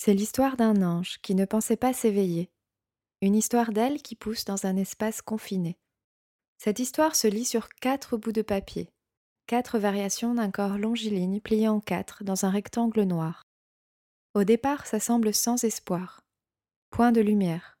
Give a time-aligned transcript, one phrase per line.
[0.00, 2.52] C'est l'histoire d'un ange qui ne pensait pas s'éveiller.
[3.20, 5.76] Une histoire d'elle qui pousse dans un espace confiné.
[6.56, 8.92] Cette histoire se lit sur quatre bouts de papier,
[9.48, 13.42] quatre variations d'un corps longiligne plié en quatre dans un rectangle noir.
[14.34, 16.20] Au départ, ça semble sans espoir.
[16.90, 17.76] Point de lumière.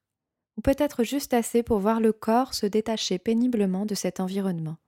[0.56, 4.78] Ou peut-être juste assez pour voir le corps se détacher péniblement de cet environnement.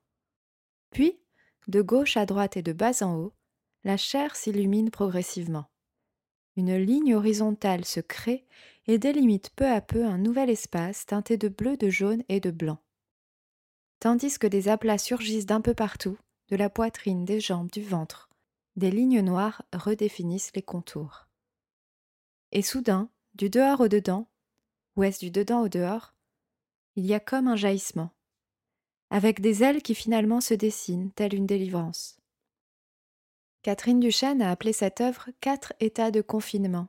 [0.91, 1.21] Puis,
[1.69, 3.35] de gauche à droite et de bas en haut,
[3.85, 5.70] la chair s'illumine progressivement.
[6.61, 8.45] Une ligne horizontale se crée
[8.87, 12.51] et délimite peu à peu un nouvel espace teinté de bleu, de jaune et de
[12.51, 12.77] blanc.
[13.99, 16.19] Tandis que des aplats surgissent d'un peu partout,
[16.51, 18.29] de la poitrine, des jambes, du ventre,
[18.77, 21.29] des lignes noires redéfinissent les contours.
[22.53, 24.29] Et soudain, du dehors au dedans,
[24.97, 26.13] ou est-ce du dedans au dehors,
[26.95, 28.11] il y a comme un jaillissement,
[29.09, 32.20] avec des ailes qui finalement se dessinent, telle une délivrance.
[33.63, 36.89] Catherine Duchesne a appelé cette œuvre Quatre états de confinement,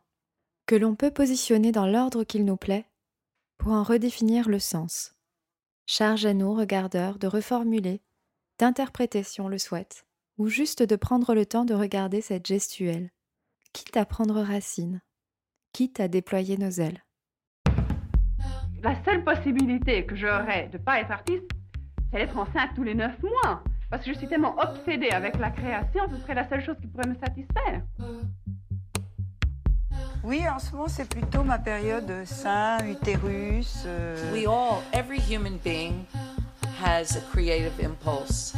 [0.65, 2.85] que l'on peut positionner dans l'ordre qu'il nous plaît
[3.57, 5.13] pour en redéfinir le sens.
[5.85, 8.01] Charge à nous, regardeurs, de reformuler,
[8.57, 10.05] d'interpréter si on le souhaite,
[10.37, 13.11] ou juste de prendre le temps de regarder cette gestuelle,
[13.73, 15.01] quitte à prendre racine,
[15.73, 17.03] quitte à déployer nos ailes.
[18.81, 21.51] La seule possibilité que j'aurais de ne pas être artiste,
[22.11, 23.61] c'est d'être enceinte tous les neuf mois.
[23.91, 26.87] Parce que je suis tellement obsédée avec la création, ce serait la seule chose qui
[26.87, 27.81] pourrait me satisfaire.
[30.23, 33.83] Oui, en ce moment, c'est plutôt ma période sein, utérus.
[33.85, 34.33] Euh...
[34.33, 36.05] We all, every human being
[36.81, 38.53] has a creative impulse.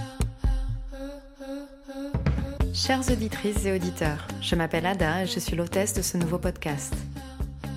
[2.71, 6.93] Chères auditrices et auditeurs, je m'appelle Ada et je suis l'hôtesse de ce nouveau podcast.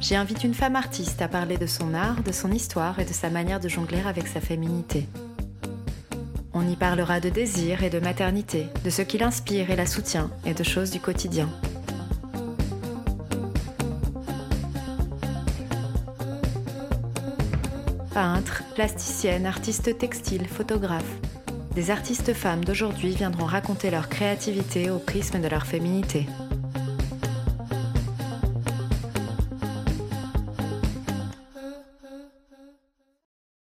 [0.01, 3.13] J'y invite une femme artiste à parler de son art, de son histoire et de
[3.15, 5.09] sa manière de jongler avec sa féminité.
[6.59, 10.31] On y parlera de désir et de maternité, de ce qui l'inspire et la soutient,
[10.47, 11.51] et de choses du quotidien.
[18.15, 21.05] Peintres, plasticiennes, artistes textiles, photographes,
[21.75, 26.27] des artistes femmes d'aujourd'hui viendront raconter leur créativité au prisme de leur féminité.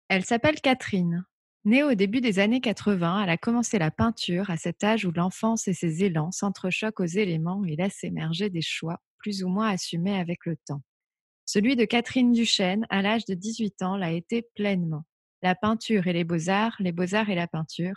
[0.09, 1.25] Elle s'appelle Catherine.
[1.67, 5.13] Née au début des années 80, elle a commencé la peinture à cet âge où
[5.13, 9.71] l'enfance et ses élans s'entrechoquent aux éléments et laissent émerger des choix plus ou moins
[9.71, 10.83] assumés avec le temps.
[11.47, 15.05] Celui de Catherine Duchesne, à l'âge de 18 ans, l'a été pleinement.
[15.41, 17.97] La peinture et les beaux-arts, les beaux-arts et la peinture,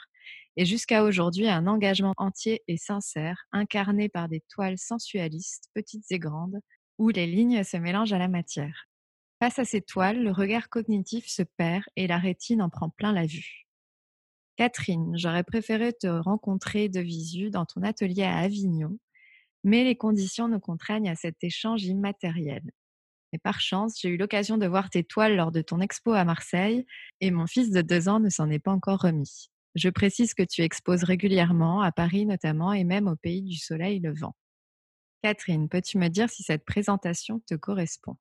[0.55, 6.19] et jusqu'à aujourd'hui un engagement entier et sincère, incarné par des toiles sensualistes, petites et
[6.19, 6.61] grandes,
[6.97, 8.87] où les lignes se mélangent à la matière.
[9.39, 13.13] Face à ces toiles, le regard cognitif se perd et la rétine en prend plein
[13.13, 13.67] la vue.
[14.55, 18.97] Catherine, j'aurais préféré te rencontrer de visu dans ton atelier à Avignon,
[19.63, 22.63] mais les conditions nous contraignent à cet échange immatériel.
[23.33, 26.25] Et par chance, j'ai eu l'occasion de voir tes toiles lors de ton expo à
[26.25, 26.87] Marseille,
[27.21, 29.51] et mon fils de deux ans ne s'en est pas encore remis.
[29.75, 33.99] Je précise que tu exposes régulièrement, à Paris notamment, et même au pays du soleil
[33.99, 34.35] levant.
[35.21, 38.17] Catherine, peux-tu me dire si cette présentation te correspond?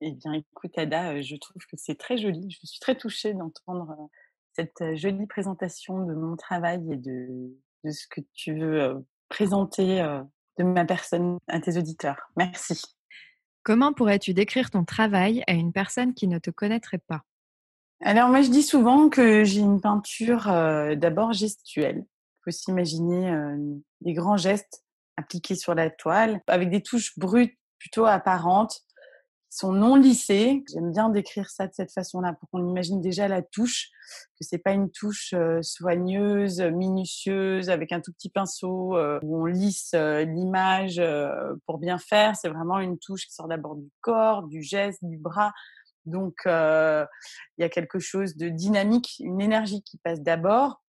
[0.00, 2.50] Eh bien, écoute, Ada, je trouve que c'est très joli.
[2.50, 3.96] Je suis très touchée d'entendre
[4.54, 7.28] cette jolie présentation de mon travail et de,
[7.84, 10.02] de ce que tu veux présenter
[10.58, 12.30] de ma personne à tes auditeurs.
[12.36, 12.82] Merci.
[13.62, 17.22] Comment pourrais-tu décrire ton travail à une personne qui ne te connaîtrait pas?
[18.02, 20.46] Alors, moi, je dis souvent que j'ai une peinture
[20.96, 22.04] d'abord gestuelle.
[22.06, 23.34] Il faut s'imaginer
[24.00, 24.82] des grands gestes
[25.16, 28.80] appliqués sur la toile avec des touches brutes plutôt apparentes
[29.50, 30.64] sont non lissés.
[30.72, 33.90] J'aime bien décrire ça de cette façon-là pour qu'on imagine déjà la touche,
[34.38, 39.42] que c'est pas une touche euh, soigneuse, minutieuse, avec un tout petit pinceau euh, où
[39.42, 41.02] on lisse euh, l'image
[41.66, 42.36] pour bien faire.
[42.36, 45.52] C'est vraiment une touche qui sort d'abord du corps, du geste, du bras.
[46.06, 47.06] Donc il
[47.58, 50.82] y a quelque chose de dynamique, une énergie qui passe d'abord.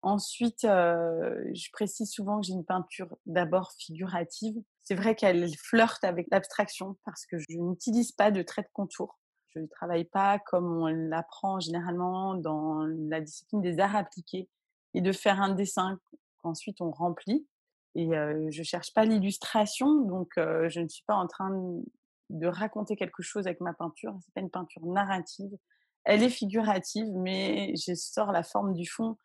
[0.00, 4.54] Ensuite, je précise souvent que j'ai une peinture d'abord figurative
[4.88, 9.18] c'est vrai qu'elle flirte avec l'abstraction parce que je n'utilise pas de trait de contour.
[9.48, 14.48] Je ne travaille pas comme on l'apprend généralement dans la discipline des arts appliqués
[14.94, 16.00] et de faire un dessin
[16.38, 17.46] qu'ensuite on remplit.
[17.96, 21.50] Et je je cherche pas l'illustration, donc je ne suis pas en train
[22.30, 24.16] de raconter quelque chose avec ma peinture.
[24.24, 25.50] C'est pas une peinture narrative.
[26.04, 29.18] Elle est figurative, mais je sors la forme du fond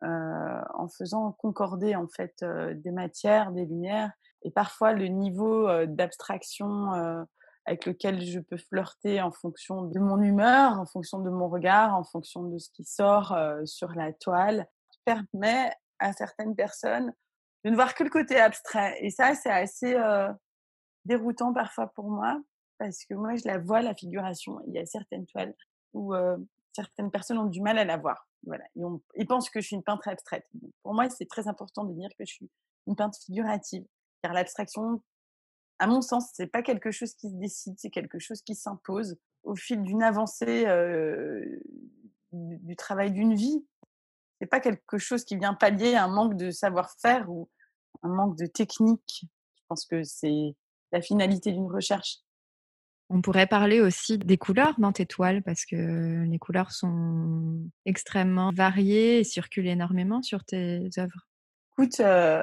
[0.00, 4.10] en faisant concorder en fait des matières, des lumières
[4.44, 7.26] et parfois, le niveau d'abstraction
[7.64, 11.94] avec lequel je peux flirter en fonction de mon humeur, en fonction de mon regard,
[11.94, 14.66] en fonction de ce qui sort sur la toile,
[15.04, 17.12] permet à certaines personnes
[17.64, 18.98] de ne voir que le côté abstrait.
[19.00, 19.96] Et ça, c'est assez
[21.04, 22.40] déroutant parfois pour moi
[22.78, 24.60] parce que moi, je la vois, la figuration.
[24.66, 25.54] Il y a certaines toiles
[25.92, 26.14] où
[26.72, 28.26] certaines personnes ont du mal à la voir.
[28.44, 28.64] Voilà.
[28.74, 30.46] Ils, pensent que je suis une peintre abstraite.
[30.82, 32.50] pour moi, c'est très important de dire que je suis
[32.86, 33.84] une peintre figurative.
[34.22, 35.02] Car l'abstraction,
[35.78, 39.16] à mon sens, c'est pas quelque chose qui se décide, c'est quelque chose qui s'impose
[39.42, 41.44] au fil d'une avancée euh,
[42.32, 43.64] du, du, travail d'une vie.
[44.40, 47.48] C'est pas quelque chose qui vient pallier un manque de savoir-faire ou
[48.02, 49.26] un manque de technique.
[49.56, 50.54] Je pense que c'est
[50.92, 52.18] la finalité d'une recherche.
[53.14, 58.52] On pourrait parler aussi des couleurs dans tes toiles parce que les couleurs sont extrêmement
[58.54, 61.28] variées et circulent énormément sur tes œuvres.
[61.72, 62.42] Écoute, euh,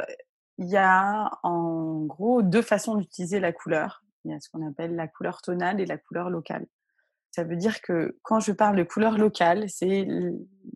[0.60, 4.04] il y a en gros deux façons d'utiliser la couleur.
[4.26, 6.66] Il y a ce qu'on appelle la couleur tonale et la couleur locale.
[7.32, 10.06] Ça veut dire que quand je parle de couleur locale, c'est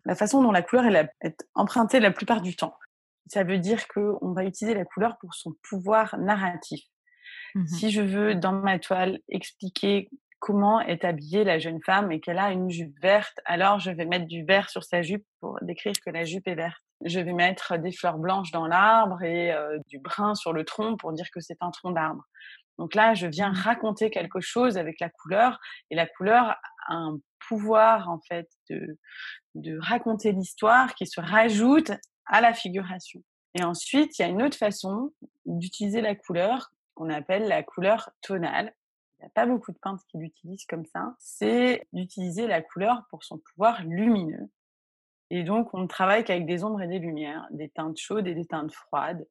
[0.06, 2.78] la façon dont la couleur est empruntée la plupart du temps.
[3.26, 6.80] Ça veut dire qu'on va utiliser la couleur pour son pouvoir narratif.
[7.54, 10.08] Mmh si je veux, dans ma toile, expliquer
[10.38, 14.06] comment est habillée la jeune femme et qu'elle a une jupe verte, alors je vais
[14.06, 16.82] mettre du vert sur sa jupe pour décrire que la jupe est verte.
[17.04, 20.96] Je vais mettre des fleurs blanches dans l'arbre et euh, du brun sur le tronc
[20.96, 22.24] pour dire que c'est un tronc d'arbre.
[22.78, 23.56] Donc là, je viens mmh.
[23.56, 25.60] raconter quelque chose avec la couleur
[25.90, 26.56] et la couleur
[26.86, 27.18] a un
[27.48, 28.98] pouvoir en fait de,
[29.54, 31.92] de raconter l'histoire qui se rajoute
[32.26, 33.22] à la figuration.
[33.54, 35.12] Et ensuite, il y a une autre façon
[35.46, 38.74] d'utiliser la couleur qu'on appelle la couleur tonale.
[39.18, 41.14] Il n'y a pas beaucoup de peintres qui l'utilisent comme ça.
[41.18, 44.50] C'est d'utiliser la couleur pour son pouvoir lumineux.
[45.30, 48.34] Et donc, on ne travaille qu'avec des ombres et des lumières, des teintes chaudes et
[48.34, 49.26] des teintes froides,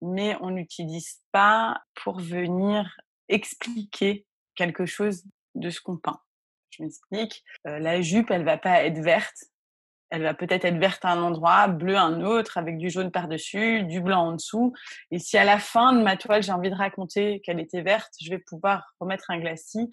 [0.00, 2.96] mais on n'utilise pas pour venir
[3.28, 5.24] expliquer quelque chose
[5.54, 6.20] de ce qu'on peint.
[6.70, 7.44] Je m'explique.
[7.66, 9.44] Euh, la jupe, elle va pas être verte
[10.12, 13.10] elle va peut-être être verte à un endroit, bleue à un autre, avec du jaune
[13.10, 14.74] par-dessus, du blanc en dessous.
[15.10, 18.12] Et si à la fin de ma toile, j'ai envie de raconter qu'elle était verte,
[18.20, 19.90] je vais pouvoir remettre un glacis,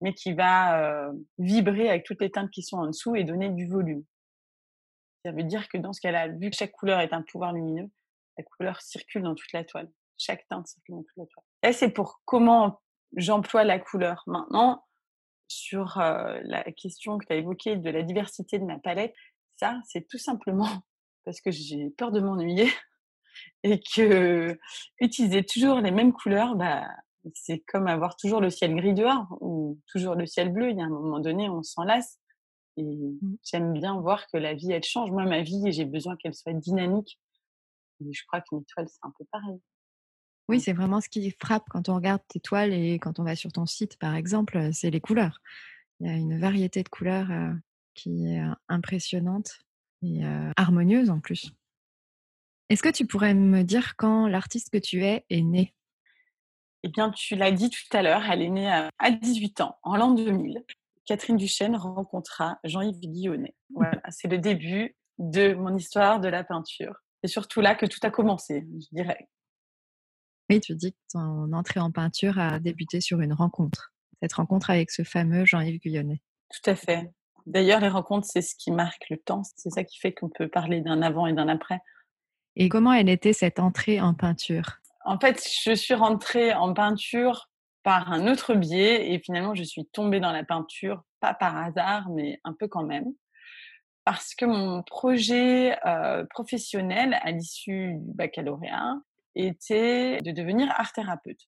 [0.00, 3.48] mais qui va euh, vibrer avec toutes les teintes qui sont en dessous et donner
[3.48, 4.02] du volume.
[5.24, 7.90] Ça veut dire que dans ce cas-là, vu que chaque couleur est un pouvoir lumineux,
[8.38, 9.90] la couleur circule dans toute la toile.
[10.16, 11.44] Chaque teinte circule dans toute la toile.
[11.62, 12.80] Et c'est pour comment
[13.16, 14.22] j'emploie la couleur.
[14.26, 14.84] Maintenant,
[15.48, 19.14] sur euh, la question que tu as évoquée de la diversité de ma palette,
[19.56, 20.68] ça, c'est tout simplement
[21.24, 22.70] parce que j'ai peur de m'ennuyer
[23.62, 24.58] et que
[25.00, 26.86] utiliser toujours les mêmes couleurs, bah,
[27.34, 30.70] c'est comme avoir toujours le ciel gris dehors ou toujours le ciel bleu.
[30.70, 32.18] Il y a un moment donné, on s'en lasse.
[32.76, 33.36] Et mmh.
[33.42, 35.10] j'aime bien voir que la vie, elle change.
[35.10, 37.18] Moi, ma vie, j'ai besoin qu'elle soit dynamique.
[38.00, 39.60] Et je crois qu'une toile, c'est un peu pareil.
[40.48, 43.36] Oui, c'est vraiment ce qui frappe quand on regarde tes toiles et quand on va
[43.36, 45.40] sur ton site, par exemple, c'est les couleurs.
[46.00, 47.28] Il y a une variété de couleurs
[47.94, 49.60] qui est impressionnante
[50.02, 50.22] et
[50.56, 51.52] harmonieuse en plus.
[52.68, 55.72] Est-ce que tu pourrais me dire quand l'artiste que tu es est né?
[56.82, 59.96] Eh bien, tu l'as dit tout à l'heure, elle est née à 18 ans, en
[59.96, 60.64] l'an 2000.
[61.10, 63.56] Catherine Duchesne rencontra Jean-Yves Guillonnet.
[63.74, 67.00] Voilà, c'est le début de mon histoire de la peinture.
[67.20, 69.28] C'est surtout là que tout a commencé, je dirais.
[70.48, 73.92] Oui, tu dis que ton entrée en peinture a débuté sur une rencontre.
[74.22, 76.22] Cette rencontre avec ce fameux Jean-Yves Guillonnet.
[76.48, 77.10] Tout à fait.
[77.44, 79.42] D'ailleurs, les rencontres, c'est ce qui marque le temps.
[79.56, 81.80] C'est ça qui fait qu'on peut parler d'un avant et d'un après.
[82.54, 84.78] Et comment elle était cette entrée en peinture?
[85.04, 87.49] En fait, je suis rentrée en peinture
[87.82, 92.08] par un autre biais et finalement, je suis tombée dans la peinture, pas par hasard,
[92.10, 93.12] mais un peu quand même.
[94.04, 98.96] Parce que mon projet euh, professionnel à l'issue du baccalauréat
[99.34, 101.40] était de devenir art thérapeute.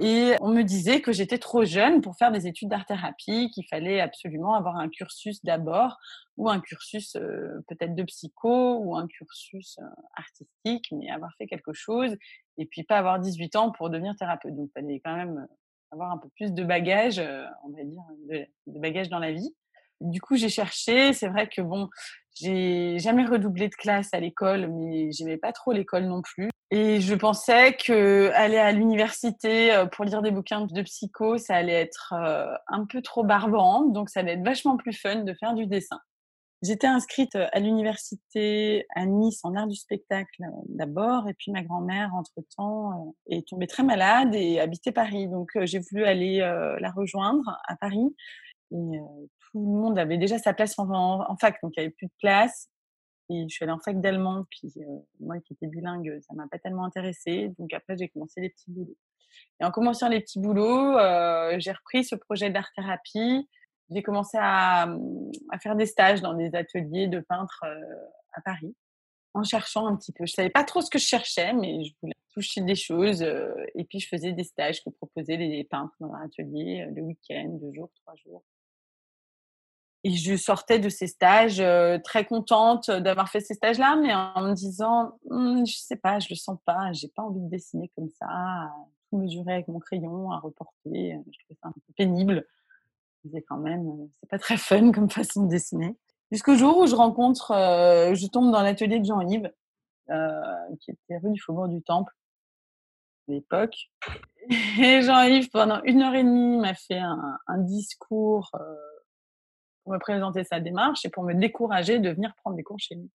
[0.00, 4.00] Et on me disait que j'étais trop jeune pour faire des études d'art-thérapie, qu'il fallait
[4.00, 5.98] absolument avoir un cursus d'abord,
[6.36, 9.78] ou un cursus euh, peut-être de psycho, ou un cursus
[10.14, 12.16] artistique, mais avoir fait quelque chose,
[12.58, 14.54] et puis pas avoir 18 ans pour devenir thérapeute.
[14.54, 15.48] Donc, il fallait quand même
[15.90, 17.22] avoir un peu plus de bagages,
[17.64, 19.54] on va dire, de, de bagages dans la vie.
[20.00, 21.12] Du coup, j'ai cherché.
[21.12, 21.88] C'est vrai que bon,
[22.34, 26.50] j'ai jamais redoublé de classe à l'école, mais j'aimais pas trop l'école non plus.
[26.70, 31.56] Et je pensais que aller à l'université euh, pour lire des bouquins de psycho, ça
[31.56, 35.34] allait être euh, un peu trop barbant, donc ça allait être vachement plus fun de
[35.34, 35.98] faire du dessin.
[36.60, 42.12] J'étais inscrite à l'université à Nice en art du spectacle d'abord, et puis ma grand-mère,
[42.14, 45.28] entre-temps, est tombée très malade et habitait Paris.
[45.28, 48.14] Donc j'ai voulu aller la rejoindre à Paris.
[48.72, 51.94] Et tout le monde avait déjà sa place en, en fac, donc il n'y avait
[51.94, 52.68] plus de place.
[53.30, 54.74] Et je suis allée en fac d'allemand, puis
[55.20, 57.52] moi qui étais bilingue, ça m'a pas tellement intéressée.
[57.58, 58.96] Donc après, j'ai commencé les petits boulots.
[59.60, 60.98] Et en commençant les petits boulots,
[61.58, 63.48] j'ai repris ce projet d'art-thérapie.
[63.90, 64.88] J'ai commencé à,
[65.62, 67.64] faire des stages dans des ateliers de peintres
[68.32, 68.74] à Paris.
[69.34, 70.26] en cherchant un petit peu.
[70.26, 73.22] Je savais pas trop ce que je cherchais, mais je voulais toucher des choses.
[73.22, 76.92] euh, et puis, je faisais des stages que proposaient les peintres dans leur atelier, euh,
[76.94, 78.42] le week-end, deux jours, trois jours.
[80.04, 84.42] Et je sortais de ces stages euh, très contente d'avoir fait ces stages-là, mais en
[84.42, 87.90] me disant, Hum, je sais pas, je le sens pas, j'ai pas envie de dessiner
[87.96, 88.70] comme ça,
[89.10, 91.14] tout mesurer avec mon crayon, à reporter.
[91.14, 92.46] euh, Je trouvais ça un peu pénible.
[93.24, 95.96] Je disais quand même, euh, c'est pas très fun comme façon de dessiner.
[96.30, 99.50] Jusqu'au jour où je rencontre, euh, je tombe dans l'atelier de Jean-Yves,
[100.10, 102.12] euh, qui était rue du Faubourg du Temple
[103.28, 103.76] à l'époque.
[104.80, 108.74] Et Jean-Yves, pendant une heure et demie, m'a fait un, un discours euh,
[109.84, 112.94] pour me présenter sa démarche et pour me décourager de venir prendre des cours chez
[112.94, 113.10] lui.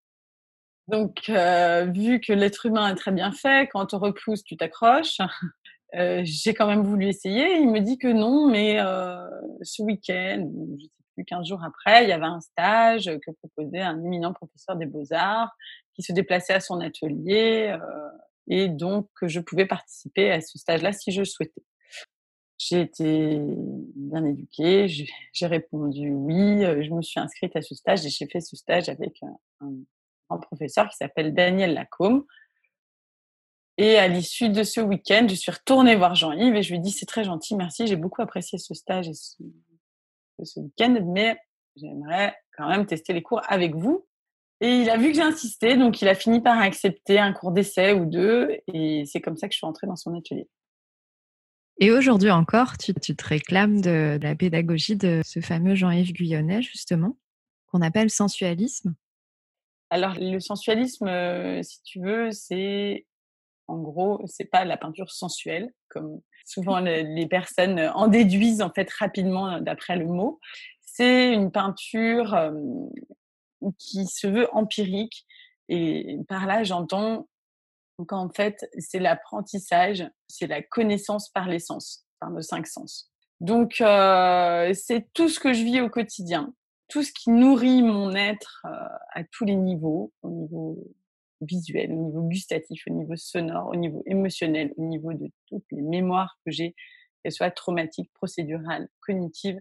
[0.88, 5.18] Donc, euh, vu que l'être humain est très bien fait, quand on repousse, tu t'accroches.
[5.96, 7.58] Euh, j'ai quand même voulu essayer.
[7.58, 9.18] Il me dit que non, mais euh,
[9.62, 13.82] ce week-end, je sais plus, 15 jours après, il y avait un stage que proposait
[13.82, 15.56] un éminent professeur des beaux-arts
[15.94, 18.10] qui se déplaçait à son atelier euh,
[18.48, 21.64] et donc je pouvais participer à ce stage-là si je souhaitais.
[22.58, 23.40] J'ai été
[23.96, 28.26] bien éduquée, j'ai répondu oui, euh, je me suis inscrite à ce stage et j'ai
[28.28, 29.74] fait ce stage avec un, un
[30.30, 32.26] grand professeur qui s'appelle Daniel Lacombe.
[33.78, 36.80] Et à l'issue de ce week-end, je suis retournée voir Jean-Yves et je lui ai
[36.80, 39.42] dit c'est très gentil, merci, j'ai beaucoup apprécié ce stage et ce,
[40.44, 41.38] ce week-end, mais
[41.76, 44.06] j'aimerais quand même tester les cours avec vous.
[44.62, 47.52] Et il a vu que j'ai insisté, donc il a fini par accepter un cours
[47.52, 50.48] d'essai ou deux, et c'est comme ça que je suis entrée dans son atelier.
[51.80, 56.14] Et aujourd'hui encore, tu, tu te réclames de, de la pédagogie de ce fameux Jean-Yves
[56.14, 57.18] Guyonnet, justement,
[57.66, 58.94] qu'on appelle sensualisme?
[59.90, 63.06] Alors le sensualisme, euh, si tu veux, c'est
[63.74, 68.70] en gros, c'est pas la peinture sensuelle, comme souvent le- les personnes en déduisent en
[68.72, 70.40] fait rapidement d'après le mot.
[70.82, 72.52] C'est une peinture euh,
[73.80, 75.26] qui se veut empirique,
[75.70, 77.28] et par là j'entends
[78.08, 83.10] qu'en fait c'est l'apprentissage, c'est la connaissance par les sens, par nos cinq sens.
[83.40, 86.54] Donc euh, c'est tout ce que je vis au quotidien,
[86.90, 88.70] tout ce qui nourrit mon être euh,
[89.14, 90.78] à tous les niveaux, au niveau
[91.46, 95.82] visuel, au niveau gustatif, au niveau sonore, au niveau émotionnel, au niveau de toutes les
[95.82, 96.76] mémoires que j'ai,
[97.22, 99.60] qu'elles soient traumatiques, procédurales, cognitives,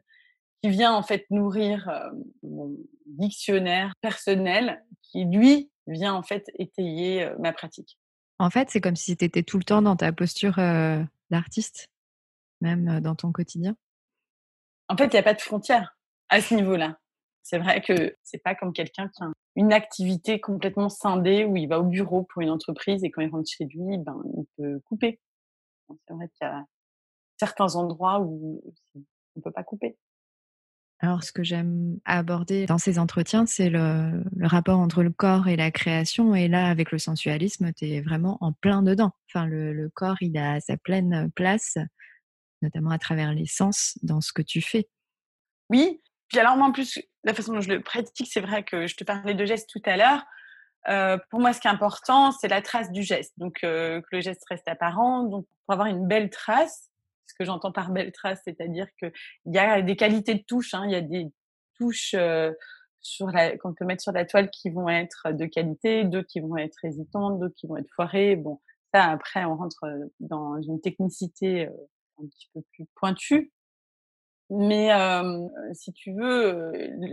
[0.62, 2.10] qui vient en fait nourrir euh,
[2.42, 7.98] mon dictionnaire personnel, qui lui vient en fait étayer euh, ma pratique.
[8.38, 11.88] En fait, c'est comme si tu étais tout le temps dans ta posture euh, d'artiste,
[12.60, 13.76] même dans ton quotidien.
[14.88, 15.96] En fait, il n'y a pas de frontière
[16.28, 16.98] à ce niveau-là.
[17.42, 21.68] C'est vrai que c'est pas comme quelqu'un qui a une activité complètement scindée où il
[21.68, 24.80] va au bureau pour une entreprise et quand il rentre chez lui, ben, il peut
[24.84, 25.20] couper.
[26.06, 26.64] C'est vrai qu'il y a
[27.38, 28.62] certains endroits où
[28.94, 29.00] on
[29.36, 29.96] ne peut pas couper.
[31.00, 35.48] Alors, ce que j'aime aborder dans ces entretiens, c'est le, le rapport entre le corps
[35.48, 36.36] et la création.
[36.36, 39.10] Et là, avec le sensualisme, tu es vraiment en plein dedans.
[39.28, 41.76] Enfin, le, le corps, il a sa pleine place,
[42.62, 44.88] notamment à travers les sens, dans ce que tu fais.
[45.70, 46.00] Oui,
[46.38, 49.04] alors moi en plus, la façon dont je le pratique, c'est vrai que je te
[49.04, 50.24] parlais de gestes tout à l'heure.
[50.88, 53.32] Euh, pour moi, ce qui est important, c'est la trace du geste.
[53.36, 55.24] Donc, euh, que le geste reste apparent.
[55.24, 56.90] Donc, pour avoir une belle trace,
[57.26, 59.12] ce que j'entends par belle trace, c'est-à-dire qu'il
[59.46, 60.74] y a des qualités de touche.
[60.74, 61.28] Hein, il y a des
[61.78, 62.52] touches euh,
[63.60, 66.84] qu'on peut mettre sur la toile qui vont être de qualité, d'autres qui vont être
[66.84, 68.36] hésitantes, d'autres qui vont être foirées.
[68.36, 68.60] Bon,
[68.92, 69.86] ça, après, on rentre
[70.20, 73.52] dans une technicité euh, un petit peu plus pointue.
[74.54, 76.72] Mais euh, si tu veux,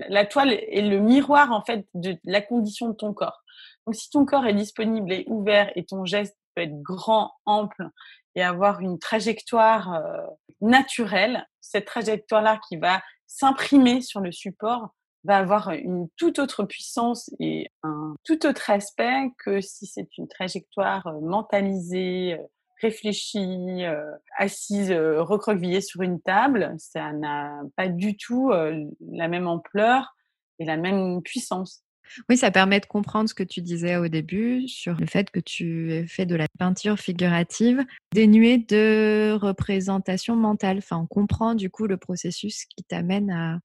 [0.10, 3.44] la toile est le miroir en fait de la condition de ton corps.
[3.86, 7.88] Donc si ton corps est disponible et ouvert et ton geste peut être grand, ample
[8.36, 10.22] et avoir une trajectoire euh,
[10.62, 14.90] naturelle, cette trajectoire-là qui va s'imprimer sur le support
[15.24, 20.28] va avoir une toute autre puissance et un tout autre aspect que si c'est une
[20.28, 22.44] trajectoire euh, mentalisée, euh,
[22.82, 29.28] réfléchie, euh, assise, euh, recroquevillée sur une table, ça n'a pas du tout euh, la
[29.28, 30.16] même ampleur
[30.60, 31.84] et la même puissance.
[32.28, 35.40] Oui, ça permet de comprendre ce que tu disais au début sur le fait que
[35.40, 40.80] tu fais de la peinture figurative dénuée de représentation mentale.
[40.80, 43.60] Enfin, on comprend du coup le processus qui t'amène à,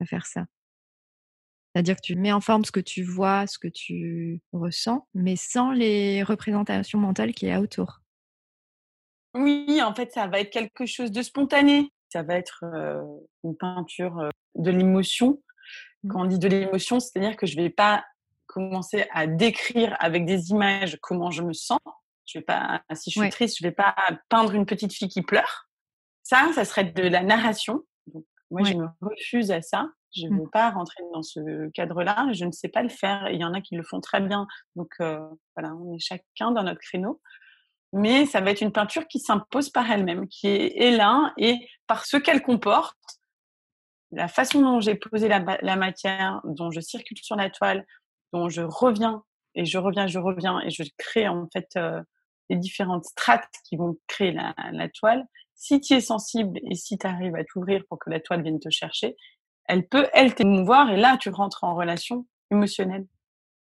[0.00, 0.44] à faire ça.
[1.72, 5.36] C'est-à-dire que tu mets en forme ce que tu vois, ce que tu ressens, mais
[5.36, 8.02] sans les représentations mentales qu'il y a autour.
[9.34, 11.92] Oui, en fait, ça va être quelque chose de spontané.
[12.10, 13.02] Ça va être euh,
[13.44, 15.42] une peinture de l'émotion.
[16.08, 18.04] Quand on dit de l'émotion, c'est-à-dire que je vais pas
[18.46, 21.80] commencer à décrire avec des images comment je me sens.
[22.24, 23.28] Je vais pas, si je suis Ouais.
[23.30, 23.94] triste, je vais pas
[24.28, 25.68] peindre une petite fille qui pleure.
[26.22, 27.82] Ça, ça serait de la narration.
[28.06, 29.88] Donc, moi, je me refuse à ça.
[30.16, 30.38] Je ne Mmh.
[30.40, 32.28] veux pas rentrer dans ce cadre-là.
[32.32, 33.28] Je ne sais pas le faire.
[33.30, 34.46] Il y en a qui le font très bien.
[34.76, 35.18] Donc euh,
[35.54, 37.20] voilà, on est chacun dans notre créneau.
[37.92, 42.04] Mais ça va être une peinture qui s'impose par elle-même, qui est, là et par
[42.04, 42.96] ce qu'elle comporte,
[44.10, 47.86] la façon dont j'ai posé la, la, matière, dont je circule sur la toile,
[48.32, 49.22] dont je reviens
[49.54, 52.00] et je reviens, je reviens et je crée en fait euh,
[52.50, 55.24] les différentes strates qui vont créer la, la toile.
[55.54, 58.60] Si tu es sensible et si tu arrives à t'ouvrir pour que la toile vienne
[58.60, 59.16] te chercher,
[59.64, 63.06] elle peut, elle, t'émouvoir et là, tu rentres en relation émotionnelle,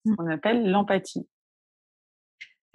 [0.05, 1.27] ce qu'on appelle l'empathie.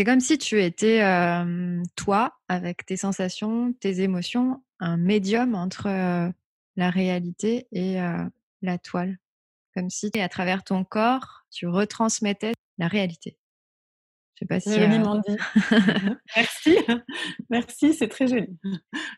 [0.00, 5.88] C'est comme si tu étais euh, toi, avec tes sensations, tes émotions, un médium entre
[5.88, 6.30] euh,
[6.76, 8.24] la réalité et euh,
[8.62, 9.18] la toile.
[9.74, 13.36] Comme si à travers ton corps, tu retransmettais la réalité.
[14.36, 14.72] Je sais pas si.
[14.72, 15.36] Joliment dit.
[16.34, 16.78] Merci.
[17.50, 18.48] Merci, c'est très joli.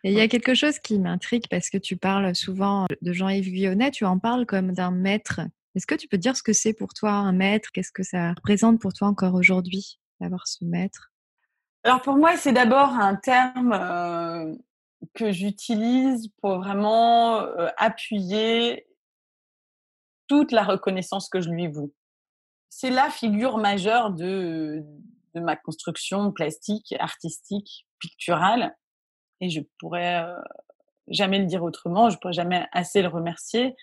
[0.03, 3.53] Et il y a quelque chose qui m'intrigue parce que tu parles souvent de Jean-Yves
[3.53, 5.43] Guillonnet, tu en parles comme d'un maître.
[5.77, 7.71] Est-ce que tu peux dire ce que c'est pour toi un maître?
[7.73, 10.01] Qu'est-ce que ça représente pour toi encore aujourd'hui?
[10.23, 11.13] D'avoir ce maître
[11.85, 14.57] Alors pour moi, c'est d'abord un terme
[15.15, 17.41] que j'utilise pour vraiment
[17.77, 18.87] appuyer
[20.29, 21.93] toute la reconnaissance que je lui voue.
[22.71, 24.83] C'est la figure majeure de,
[25.35, 28.75] ma construction plastique, artistique, picturale.
[29.41, 30.25] Et je pourrais
[31.09, 33.75] jamais le dire autrement, je pourrais jamais assez le remercier.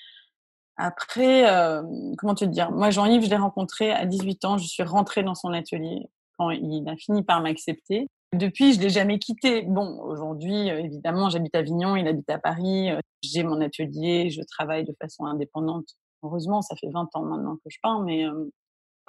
[0.77, 1.83] Après, euh,
[2.17, 2.71] comment te dire?
[2.71, 4.57] Moi, Jean-Yves, je l'ai rencontré à 18 ans.
[4.57, 6.09] Je suis rentrée dans son atelier
[6.51, 8.07] il a fini par m'accepter.
[8.33, 9.63] Depuis, je l'ai jamais quitté.
[9.63, 12.91] Bon, aujourd'hui, euh, évidemment, j'habite à Avignon, il habite à Paris.
[12.91, 15.87] Euh, J'ai mon atelier, je travaille de façon indépendante.
[16.21, 18.51] Heureusement, ça fait 20 ans maintenant que je peins, mais euh,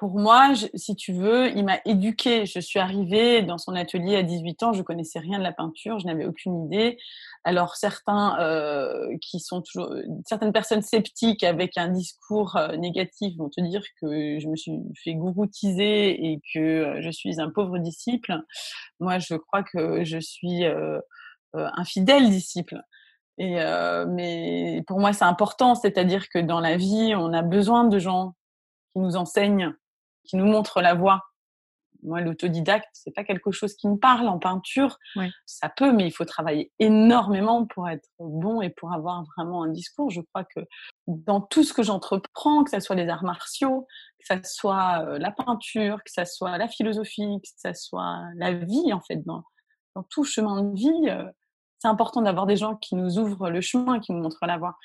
[0.00, 2.46] pour moi, si tu veux, il m'a éduquée.
[2.46, 5.98] Je suis arrivée dans son atelier à 18 ans, je connaissais rien de la peinture,
[5.98, 6.96] je n'avais aucune idée.
[7.44, 13.50] Alors certains euh, qui sont toujours, certaines personnes sceptiques avec un discours euh, négatif vont
[13.50, 14.72] te dire que je me suis
[15.04, 18.40] fait gouroutiser et que euh, je suis un pauvre disciple.
[19.00, 20.64] Moi, je crois que je suis
[21.52, 22.80] un fidèle disciple.
[23.36, 23.56] Et
[24.08, 28.34] mais pour moi, c'est important, c'est-à-dire que dans la vie, on a besoin de gens
[28.94, 29.74] qui nous enseignent
[30.24, 31.20] qui nous montre la voie.
[32.02, 34.98] Moi, l'autodidacte, c'est pas quelque chose qui me parle en peinture.
[35.16, 35.28] Ouais.
[35.44, 39.68] Ça peut, mais il faut travailler énormément pour être bon et pour avoir vraiment un
[39.68, 40.10] discours.
[40.10, 40.60] Je crois que
[41.06, 43.86] dans tout ce que j'entreprends, que ce soit les arts martiaux,
[44.18, 48.92] que ce soit la peinture, que ce soit la philosophie, que ce soit la vie,
[48.94, 49.44] en fait, dans,
[49.94, 51.32] dans tout chemin de vie,
[51.80, 54.76] c'est important d'avoir des gens qui nous ouvrent le chemin, qui nous montrent la voie.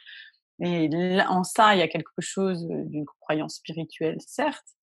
[0.59, 4.74] Et là, en ça, il y a quelque chose d'une croyance spirituelle, certes,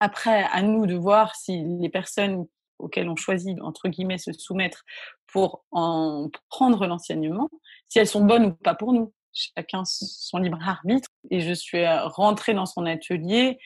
[0.00, 2.46] après, à nous de voir si les personnes
[2.78, 4.84] auxquelles on choisit, entre guillemets, se soumettre
[5.26, 7.48] pour en prendre l'enseignement,
[7.88, 9.12] si elles sont bonnes ou pas pour nous.
[9.32, 11.08] Chacun son libre arbitre.
[11.30, 13.58] Et je suis rentrée dans son atelier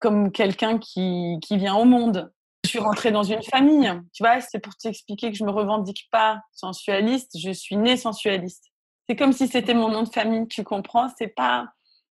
[0.00, 2.32] comme quelqu'un qui, qui vient au monde.
[2.64, 3.92] Je suis rentrée dans une famille.
[4.12, 7.38] Tu vois, c'est pour t'expliquer que je me revendique pas sensualiste.
[7.38, 8.64] Je suis née sensualiste.
[9.08, 10.48] C'est comme si c'était mon nom de famille.
[10.48, 11.08] Tu comprends?
[11.16, 11.68] C'est pas,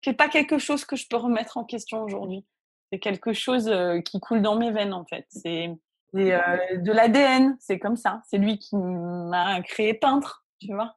[0.03, 2.44] c'est pas quelque chose que je peux remettre en question aujourd'hui
[2.90, 3.73] c'est quelque chose
[4.05, 5.27] qui coule dans mes veines en fait.
[5.29, 5.70] C'est
[6.16, 8.23] euh, de l'ADN, c'est comme ça.
[8.29, 10.97] C'est lui qui m'a créé peintre, tu vois.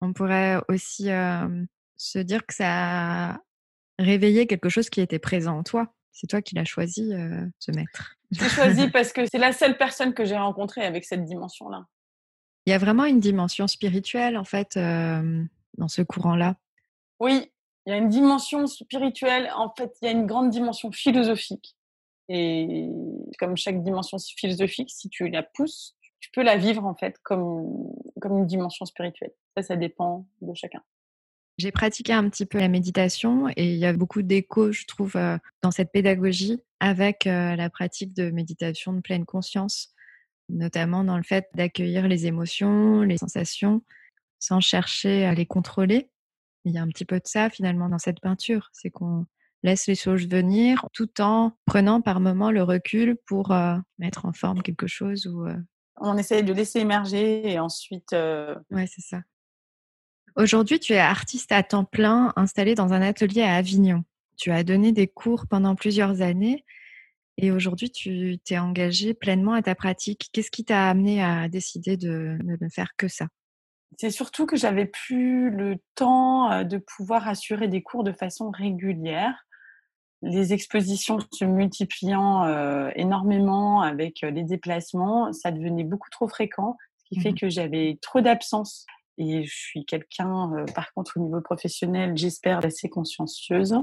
[0.00, 1.64] On pourrait aussi euh,
[1.96, 3.38] se dire que ça a
[3.98, 5.92] réveillé quelque chose qui était présent en toi.
[6.12, 8.16] C'est toi qui l'as choisi, euh, ce maître.
[8.30, 11.84] J'ai choisi parce que c'est la seule personne que j'ai rencontrée avec cette dimension-là.
[12.64, 16.56] Il y a vraiment une dimension spirituelle en fait dans ce courant-là.
[17.20, 17.52] Oui,
[17.86, 21.76] il y a une dimension spirituelle, en fait, il y a une grande dimension philosophique.
[22.28, 22.88] Et
[23.38, 27.92] comme chaque dimension philosophique, si tu la pousses, tu peux la vivre en fait comme,
[28.20, 29.30] comme une dimension spirituelle.
[29.56, 30.82] Ça, ça dépend de chacun.
[31.58, 35.14] J'ai pratiqué un petit peu la méditation et il y a beaucoup d'écho, je trouve,
[35.62, 39.94] dans cette pédagogie avec la pratique de méditation de pleine conscience,
[40.48, 43.82] notamment dans le fait d'accueillir les émotions, les sensations,
[44.40, 46.10] sans chercher à les contrôler
[46.66, 49.24] il y a un petit peu de ça finalement dans cette peinture, c'est qu'on
[49.62, 54.32] laisse les choses venir tout en prenant par moments le recul pour euh, mettre en
[54.32, 55.56] forme quelque chose ou euh...
[56.00, 58.54] on essaye de laisser émerger et ensuite euh...
[58.70, 59.22] ouais c'est ça.
[60.34, 64.04] Aujourd'hui tu es artiste à temps plein installé dans un atelier à Avignon.
[64.36, 66.64] Tu as donné des cours pendant plusieurs années
[67.38, 70.30] et aujourd'hui tu t'es engagé pleinement à ta pratique.
[70.32, 73.28] Qu'est-ce qui t'a amené à décider de, de ne faire que ça?
[73.98, 79.46] C'est surtout que j'avais plus le temps de pouvoir assurer des cours de façon régulière.
[80.22, 87.04] Les expositions se multipliant euh, énormément avec les déplacements, ça devenait beaucoup trop fréquent, ce
[87.08, 88.86] qui fait que j'avais trop d'absence.
[89.18, 93.74] Et je suis quelqu'un, euh, par contre, au niveau professionnel, j'espère, assez consciencieuse.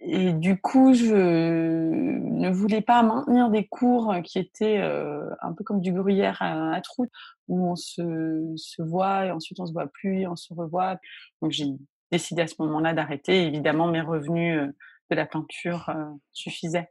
[0.00, 5.62] Et du coup, je ne voulais pas maintenir des cours qui étaient euh, un peu
[5.62, 7.08] comme du gruyère à, à trous,
[7.50, 10.98] où on se, se voit et ensuite on se voit plus, et on se revoit.
[11.42, 11.66] Donc j'ai
[12.10, 13.46] décidé à ce moment-là d'arrêter.
[13.46, 14.66] Évidemment, mes revenus euh,
[15.10, 16.90] de la peinture euh, suffisaient.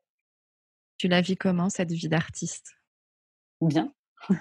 [0.97, 2.73] Tu la vis comment, cette vie d'artiste?
[3.61, 3.93] Bien.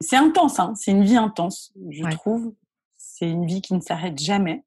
[0.00, 2.10] c'est intense, hein c'est une vie intense, je Ouais.
[2.10, 2.54] trouve.
[2.96, 4.64] C'est une vie qui ne s'arrête jamais.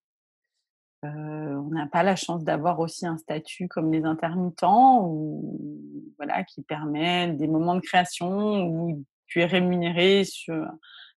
[1.03, 1.09] Euh,
[1.55, 6.61] on n'a pas la chance d'avoir aussi un statut comme les intermittents, ou voilà, qui
[6.61, 10.65] permet des moments de création où tu es rémunéré sur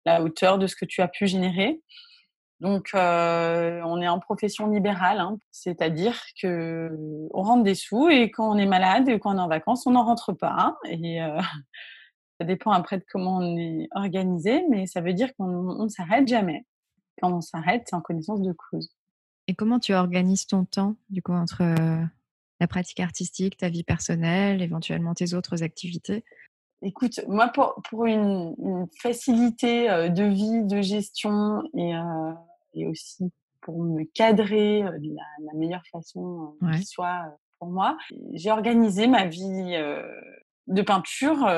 [0.06, 1.82] la hauteur de ce que tu as pu générer.
[2.60, 6.90] Donc, euh, on est en profession libérale, hein, c'est-à-dire que
[7.34, 9.86] on rentre des sous et quand on est malade et quand on est en vacances,
[9.88, 10.56] on n'en rentre pas.
[10.58, 10.78] hein.
[10.86, 11.42] et euh,
[12.40, 15.90] ça dépend après de comment on est organisé, mais ça veut dire qu'on on ne
[15.90, 16.66] s'arrête jamais.
[17.22, 18.90] Quand on s'arrête, c'est en connaissance de cause.
[19.48, 22.02] Et comment tu organises ton temps, du coup, entre euh,
[22.62, 26.24] la pratique artistique, ta vie personnelle, éventuellement tes autres activités?
[26.84, 32.32] Écoute, moi, pour, pour une, une facilité euh, de vie, de gestion et, euh,
[32.74, 36.80] et aussi pour me cadrer euh, de la, la meilleure façon euh, Ouais.
[36.80, 37.98] qui soit pour moi,
[38.34, 40.04] j'ai organisé ma vie euh,
[40.68, 41.50] de peinture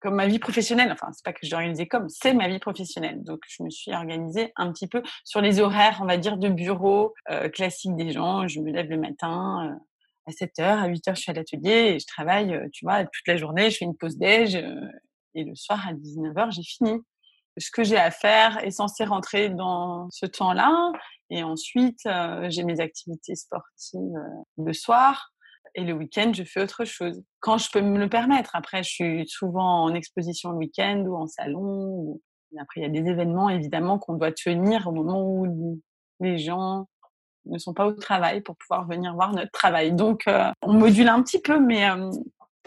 [0.00, 0.90] comme ma vie professionnelle.
[0.92, 3.22] Enfin, c'est pas que je l'ai organisée comme, c'est ma vie professionnelle.
[3.22, 6.48] Donc, je me suis organisée un petit peu sur les horaires, on va dire, de
[6.48, 7.14] bureau
[7.52, 8.46] classiques des gens.
[8.48, 9.78] Je me lève le matin.
[10.26, 13.36] À 7h, à 8h, je suis à l'atelier et je travaille, tu vois, toute la
[13.36, 14.54] journée, je fais une pause déj
[15.34, 17.00] et le soir à 19h, j'ai fini.
[17.58, 20.92] Ce que j'ai à faire est censé rentrer dans ce temps-là
[21.30, 22.00] et ensuite,
[22.48, 24.00] j'ai mes activités sportives
[24.58, 25.30] le soir
[25.74, 27.22] et le week-end, je fais autre chose.
[27.40, 28.54] Quand je peux me le permettre.
[28.54, 32.20] Après, je suis souvent en exposition le week-end ou en salon.
[32.60, 35.80] Après, il y a des événements, évidemment, qu'on doit tenir au moment où
[36.20, 36.86] les gens
[37.46, 39.92] ne sont pas au travail pour pouvoir venir voir notre travail.
[39.92, 42.10] Donc, euh, on module un petit peu, mais euh,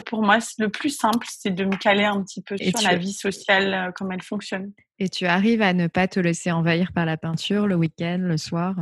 [0.05, 2.85] pour moi, le plus simple, c'est de me caler un petit peu Et sur tu-
[2.85, 4.71] la vie sociale, euh, comme elle fonctionne.
[4.99, 8.37] Et tu arrives à ne pas te laisser envahir par la peinture le week-end, le
[8.37, 8.75] soir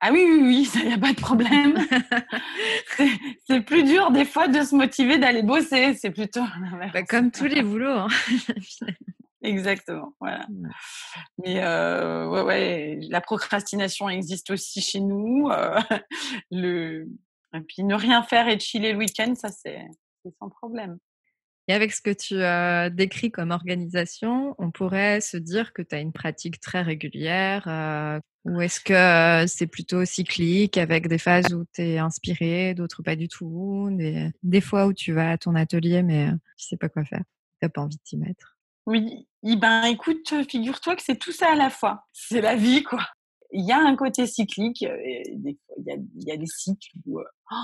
[0.00, 1.78] Ah oui, oui, oui, ça, y a pas de problème.
[3.46, 5.94] c'est, plus dur des fois de se motiver d'aller bosser.
[5.94, 6.92] C'est plutôt l'inverse.
[6.92, 7.88] Bah, Comme tous les boulots.
[8.00, 8.08] hein.
[9.42, 10.46] Exactement, voilà.
[10.48, 10.70] Ouais.
[11.44, 15.48] Mais euh, ouais, ouais, la procrastination existe aussi chez nous.
[15.50, 15.78] euh,
[16.50, 17.08] le...
[17.54, 19.84] Et puis ne rien faire et chiller le week-end, ça c'est,
[20.38, 20.98] sans problème.
[21.68, 25.94] Et avec ce que tu euh, décris comme organisation, on pourrait se dire que tu
[25.94, 31.64] as une pratique très régulière ou est-ce que c'est plutôt cyclique avec des phases où
[31.74, 35.54] tu es inspiré, d'autres pas du tout, des, des fois où tu vas à ton
[35.54, 37.22] atelier mais tu sais pas quoi faire,
[37.60, 38.56] tu pas envie de t'y mettre?
[38.86, 42.04] Oui, eh ben écoute, figure-toi que c'est tout ça à la fois.
[42.12, 43.00] C'est la vie, quoi.
[43.52, 45.56] Il y a un côté cyclique, euh, il
[46.16, 47.56] y a, des cycles où euh, oh,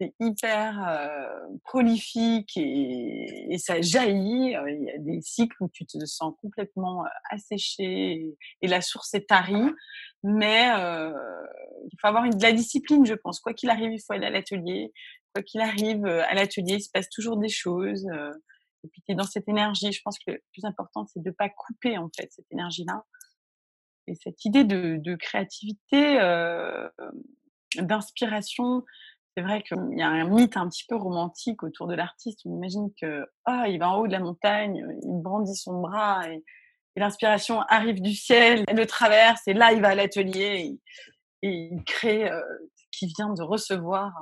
[0.00, 4.54] c'est hyper euh, prolifique et, ça jaillit.
[4.68, 9.28] Il y a des cycles où tu te sens complètement asséché et, la source est
[9.28, 9.70] tarie.
[10.22, 13.40] Mais il faut avoir de la discipline, je pense.
[13.40, 14.92] Quoi qu'il arrive, il faut aller à l'atelier.
[15.34, 18.06] Quoi qu'il arrive, à l'atelier, il se passe toujours des choses.
[18.86, 19.92] Et puis tu es dans cette énergie.
[19.92, 23.04] Je pense que le plus important, c'est de ne pas couper en fait cette énergie-là.
[24.06, 26.88] Et cette idée de, créativité, euh,
[27.76, 28.84] d'inspiration,
[29.36, 32.40] c'est vrai qu'il y a un mythe un petit peu romantique autour de l'artiste.
[32.44, 36.28] On imagine que ah, il va en haut de la montagne, il brandit son bras
[36.28, 36.44] et,
[36.98, 40.80] l'inspiration arrive du ciel, elle le traverse et là il va à l'atelier
[41.42, 42.40] et, et il crée euh,
[42.74, 44.14] ce qu'il vient de recevoir.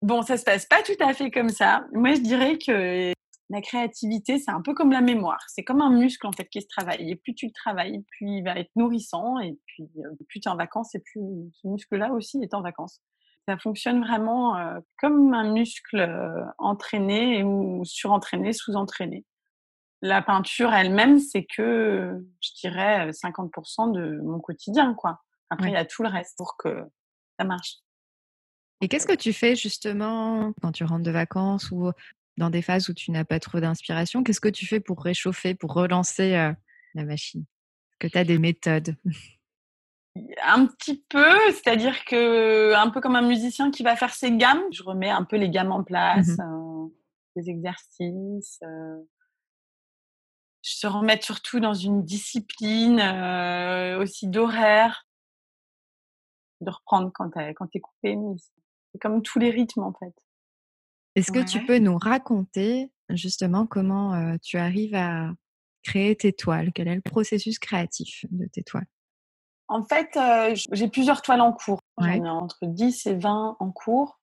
[0.00, 1.84] Bon, ça se passe pas tout à fait comme ça.
[1.92, 3.12] Moi, je dirais que
[3.50, 5.40] la créativité, c'est un peu comme la mémoire.
[5.48, 7.10] C'est comme un muscle en fait qui se travaille.
[7.10, 9.40] Et plus tu le travailles, plus il va être nourrissant.
[9.40, 11.20] Et puis euh, plus tu es en vacances, et plus
[11.52, 13.00] ce muscle-là aussi est en vacances.
[13.48, 19.24] Ça fonctionne vraiment euh, comme un muscle euh, entraîné ou surentraîné, sous-entraîné.
[20.02, 25.20] La peinture elle-même, c'est que, je dirais, 50% de mon quotidien, quoi.
[25.50, 25.78] Après, il Ouais.
[25.78, 26.84] y a tout le reste pour que
[27.38, 27.78] ça marche.
[28.80, 31.90] Et qu'est-ce que tu fais justement quand tu rentres de vacances ou
[32.36, 35.54] dans des phases où tu n'as pas trop d'inspiration Qu'est-ce que tu fais pour réchauffer,
[35.54, 36.52] pour relancer euh,
[36.94, 37.42] la machine?
[37.42, 38.96] Est-ce que tu as des méthodes?
[40.42, 44.62] Un petit peu, c'est-à-dire que un peu comme un musicien qui va faire ses gammes,
[44.72, 46.86] je remets un peu les gammes en place, Mmh euh,
[47.36, 48.58] des exercices.
[48.64, 48.96] euh,
[50.62, 55.06] se remettre surtout dans une discipline euh, aussi d'horaire,
[56.60, 58.16] de reprendre quand t'es quand t'es coupé.
[58.92, 60.12] C'est comme tous les rythmes en fait.
[61.16, 65.30] Est-ce que tu peux nous raconter justement comment euh, tu arrives à,
[65.82, 66.72] créer tes toiles?
[66.74, 68.86] Quel est le processus créatif de tes toiles?
[69.68, 71.80] En fait, euh, j'ai plusieurs toiles en cours.
[71.98, 74.20] J'en ai entre 10 et 20 en cours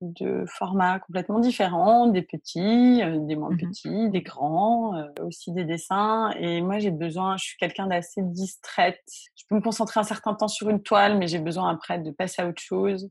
[0.00, 5.52] de formats complètement différents, des petits, euh, des moins Mmh petits, des grands, euh, aussi
[5.52, 6.30] des dessins.
[6.38, 9.04] Et moi, j'ai besoin, je suis quelqu'un d'assez distraite.
[9.36, 12.10] Je peux me concentrer un certain temps sur une toile, mais j'ai besoin après de
[12.10, 13.10] passer à autre chose.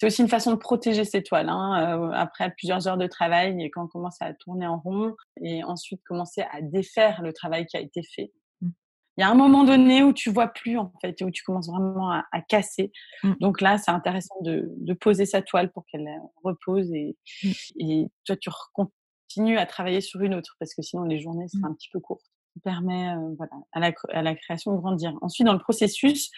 [0.00, 1.50] C'est aussi une façon de protéger ces toiles.
[1.50, 1.98] Hein.
[1.98, 5.62] Euh, après plusieurs heures de travail, et quand on commence à tourner en rond, et
[5.62, 8.32] ensuite commencer à défaire le travail qui a été fait.
[8.62, 8.70] Mmh.
[9.18, 11.42] Il y a un moment donné où tu vois plus en fait, et où tu
[11.44, 12.92] commences vraiment à, à casser.
[13.22, 13.32] Mmh.
[13.40, 16.08] Donc là, c'est intéressant de, de, poser sa toile pour qu'elle
[16.42, 17.50] repose et, mmh.
[17.80, 21.68] et toi, tu continues à travailler sur une autre parce que sinon les journées seraient
[21.68, 22.24] un petit peu courtes.
[22.64, 25.14] Permet euh, voilà, à, la, à la création de grandir.
[25.22, 26.30] Ensuite, dans le processus,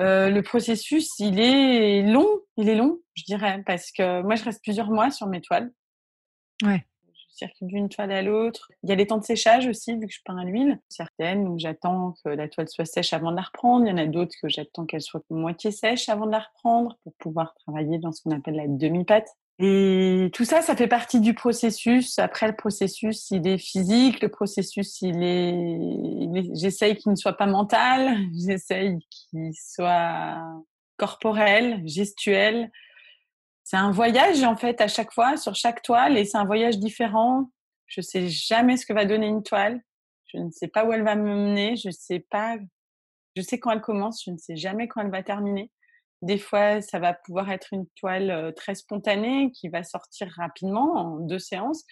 [0.00, 4.44] euh, le processus, il est long, il est long, je dirais, parce que moi, je
[4.44, 5.70] reste plusieurs mois sur mes toiles.
[6.62, 6.86] Ouais.
[7.12, 8.70] Je circule d'une toile à l'autre.
[8.82, 10.80] Il y a les temps de séchage aussi, vu que je peins à l'huile.
[10.88, 13.84] Certaines où j'attends que la toile soit sèche avant de la reprendre.
[13.84, 16.96] Il y en a d'autres que j'attends qu'elle soit moitié sèche avant de la reprendre
[17.02, 19.28] pour pouvoir travailler dans ce qu'on appelle la demi-pâte.
[19.62, 22.18] Et tout ça, ça fait partie du processus.
[22.18, 24.22] Après, le processus, il est physique.
[24.22, 28.16] Le processus, il est, j'essaye qu'il ne soit pas mental.
[28.46, 30.38] J'essaye qu'il soit
[30.96, 32.70] corporel, gestuel.
[33.62, 36.16] C'est un voyage, en fait, à chaque fois, sur chaque toile.
[36.16, 37.50] Et c'est un voyage différent.
[37.86, 39.82] Je sais jamais ce que va donner une toile.
[40.32, 41.76] Je ne sais pas où elle va me mener.
[41.76, 42.56] Je sais pas,
[43.36, 44.24] je sais quand elle commence.
[44.24, 45.70] Je ne sais jamais quand elle va terminer.
[46.22, 51.18] Des fois, ça va pouvoir être une toile très spontanée qui va sortir rapidement en
[51.18, 51.84] deux séances.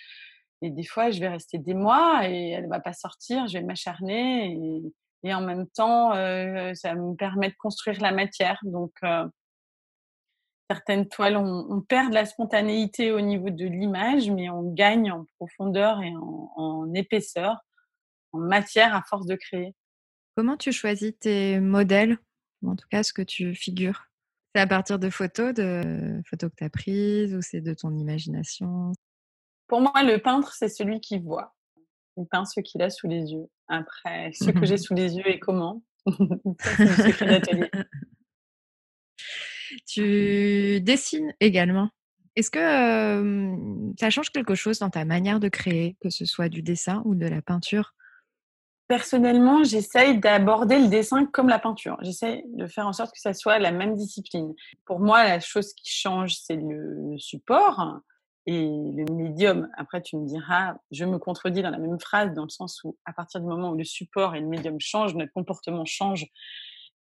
[0.60, 3.46] Et des fois, je vais rester des mois et elle va pas sortir.
[3.46, 4.82] Je vais m'acharner
[5.22, 6.12] et, en même temps,
[6.74, 8.58] ça me permet de construire la matière.
[8.64, 8.92] Donc,
[10.70, 15.24] certaines toiles, on, perd de la spontanéité au niveau de l'image, mais on gagne en
[15.38, 17.56] profondeur et en épaisseur,
[18.32, 19.74] en matière à force de créer.
[20.36, 22.18] Comment tu choisis tes modèles,
[22.64, 24.07] en tout cas ce que tu figures?
[24.54, 27.94] C'est à partir de photos, de photos que tu as prises ou c'est de ton
[27.96, 28.92] imagination?
[29.66, 31.54] Pour moi, le peintre, c'est celui qui voit.
[32.16, 33.46] Il peint ce qu'il a sous les yeux.
[33.68, 35.82] Après, ce que j'ai sous les yeux et comment,
[36.60, 37.70] c'est.
[39.86, 41.90] Tu dessines également.
[42.36, 46.48] Est-ce que euh, ça change quelque chose dans ta manière de créer, que ce soit
[46.48, 47.94] du dessin ou de la peinture?
[48.88, 51.98] Personnellement, j'essaye d'aborder le dessin comme la peinture.
[52.00, 54.54] J'essaye de faire en sorte que ça soit la même discipline.
[54.86, 58.00] Pour moi, la chose qui change, c'est le support
[58.46, 59.68] et le médium.
[59.76, 62.96] Après, tu me diras, je me contredis dans la même phrase, dans le sens où,
[63.04, 66.26] à partir du moment où le support et le médium changent, notre comportement change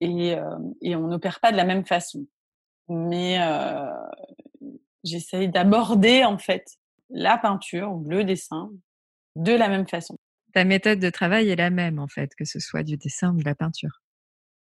[0.00, 2.26] et, euh, et on n'opère pas de la même façon.
[2.88, 3.90] Mais euh,
[5.04, 6.64] j'essaye d'aborder, en fait,
[7.10, 8.70] la peinture ou le dessin
[9.36, 10.16] de la même façon
[10.54, 13.38] ta méthode de travail est la même, en fait, que ce soit du dessin ou
[13.38, 14.00] de la peinture?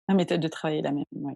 [0.09, 1.35] La méthode de travail est la même, oui.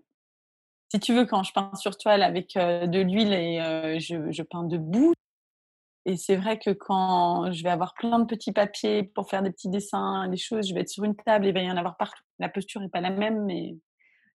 [0.91, 4.33] Si tu veux, quand je peins sur toile avec euh, de l'huile et euh, je,
[4.33, 5.13] je, peins debout,
[6.07, 9.51] et c'est vrai que quand je vais avoir plein de petits papiers pour faire des
[9.51, 11.99] petits dessins, des choses, je vais être sur une table, il va y en avoir
[11.99, 12.23] partout.
[12.39, 13.77] La posture n'est pas la même, mais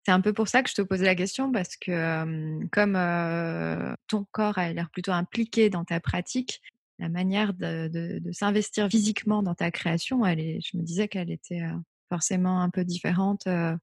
[0.06, 2.96] c'est un peu pour ça que je te posais la question, parce que euh, comme
[2.96, 6.60] euh, ton corps a l'air plutôt impliqué dans ta pratique,
[7.02, 11.08] la manière de, de, de s'investir physiquement dans ta création, elle est, je me disais
[11.08, 11.76] qu'elle était euh,
[12.10, 13.76] forcément un peu différente euh,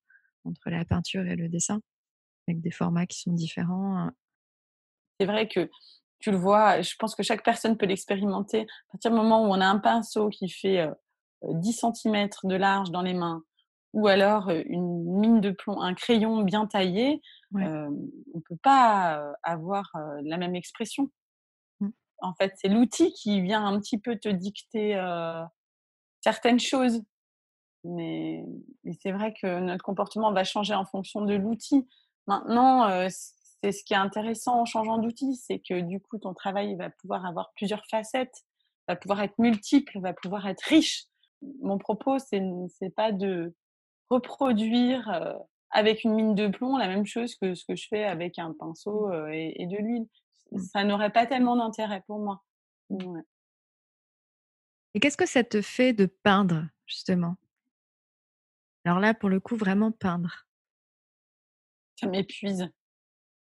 [0.44, 1.81] entre la peinture et le dessin,
[2.46, 3.98] avec des formats qui sont différents.
[3.98, 4.12] hein.
[5.18, 5.68] C'est vrai que
[6.20, 8.62] tu le vois, je pense que chaque personne peut l'expérimenter.
[8.62, 10.92] À partir du moment où on a un pinceau qui fait euh,
[11.42, 13.42] 10 cm de large dans les mains,
[13.94, 17.64] ou alors une mine de plomb, un crayon bien taillé, Ouais.
[17.64, 17.88] euh,
[18.35, 21.11] on ne peut pas euh, avoir euh, la même expression.
[22.22, 22.26] Mmh.
[22.26, 25.42] En fait, c'est l'outil qui vient un petit peu te dicter euh,
[26.20, 27.02] certaines choses.
[27.85, 28.44] Mais,
[28.85, 31.88] mais c'est vrai que notre comportement va changer en fonction de l'outil.
[32.26, 33.09] Maintenant, euh,
[33.62, 36.90] c'est ce qui est intéressant en changeant d'outil, c'est que du coup, ton travail va
[36.90, 38.44] pouvoir avoir plusieurs facettes,
[38.88, 41.04] va pouvoir être multiple, va pouvoir être riche.
[41.62, 43.54] Mon propos, c'est pas de
[44.11, 45.35] reproduire euh,
[45.70, 48.54] avec une mine de plomb la même chose que ce que je fais avec un
[48.59, 50.07] pinceau et, et de l'huile.
[50.52, 50.58] Mmh.
[50.58, 52.42] Ça n'aurait pas tellement d'intérêt pour moi.
[52.90, 53.22] Ouais.
[54.94, 57.37] Et qu'est-ce que ça te fait de peindre, justement?
[58.84, 60.46] Alors là, pour le coup, vraiment peindre.
[61.96, 62.68] Ça m'épuise.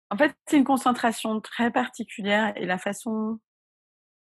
[0.10, 3.40] En fait, c'est une concentration très particulière et la façon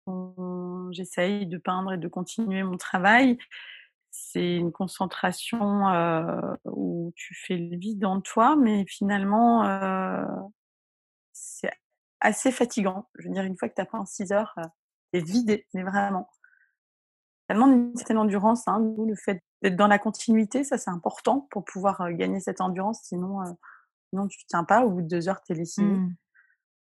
[0.06, 3.38] dont j'essaye de peindre et de continuer mon travail,
[4.10, 10.24] c'est une concentration euh, où tu fais le vide en toi, mais finalement, euh,
[11.32, 11.70] c'est
[12.22, 13.08] assez fatigant.
[13.18, 14.62] Je veux dire, une fois que tu as peint 6 heures, euh,
[15.12, 16.28] tu es vidé, mais vraiment.
[17.48, 21.48] Ça demande une certaine endurance, hein, le fait d'être dans la continuité, ça c'est important
[21.50, 23.40] pour pouvoir gagner cette endurance, sinon,
[24.12, 25.86] non tu ne tiens pas, au bout de deux heures, tu es lessivé.
[25.86, 26.14] Mmh.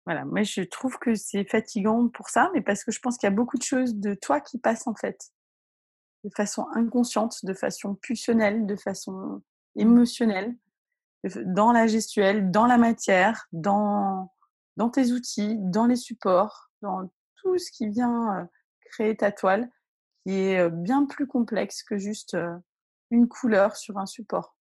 [0.07, 3.29] Voilà, moi je trouve que c'est fatigant pour ça, mais parce que je pense qu'il
[3.29, 5.31] y a beaucoup de choses de toi qui passent en fait,
[6.25, 9.43] de façon inconsciente, de façon pulsionnelle, de façon
[9.77, 10.57] émotionnelle,
[11.45, 14.33] dans la gestuelle, dans la matière, dans,
[14.79, 18.49] dans tes outils, dans les supports, dans tout ce qui vient
[18.93, 19.69] créer ta toile,
[20.25, 22.37] qui est bien plus complexe que juste
[23.11, 24.55] une couleur sur un support.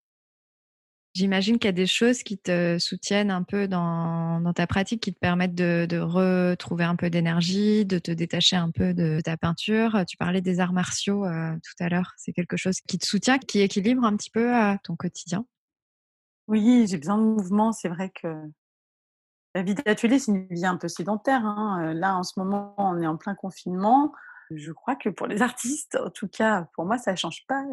[1.14, 5.02] J'imagine qu'il y a des choses qui te soutiennent un peu dans, dans ta pratique,
[5.02, 9.20] qui te permettent de, de retrouver un peu d'énergie, de te détacher un peu de
[9.24, 10.04] ta peinture.
[10.08, 12.14] Tu parlais des arts martiaux tout à l'heure.
[12.18, 14.52] C'est quelque chose qui te soutient, qui équilibre un petit peu
[14.84, 15.46] ton quotidien?
[16.48, 17.72] Oui, j'ai besoin de mouvement.
[17.72, 18.28] C'est vrai que
[19.58, 21.44] la vie d'atelier, c'est une vie un peu sédentaire.
[21.44, 21.92] Hein.
[21.96, 24.14] Là, en ce moment, on est en plein confinement.
[24.52, 27.64] Je crois que pour les artistes, en tout cas, pour moi, ça ne change pas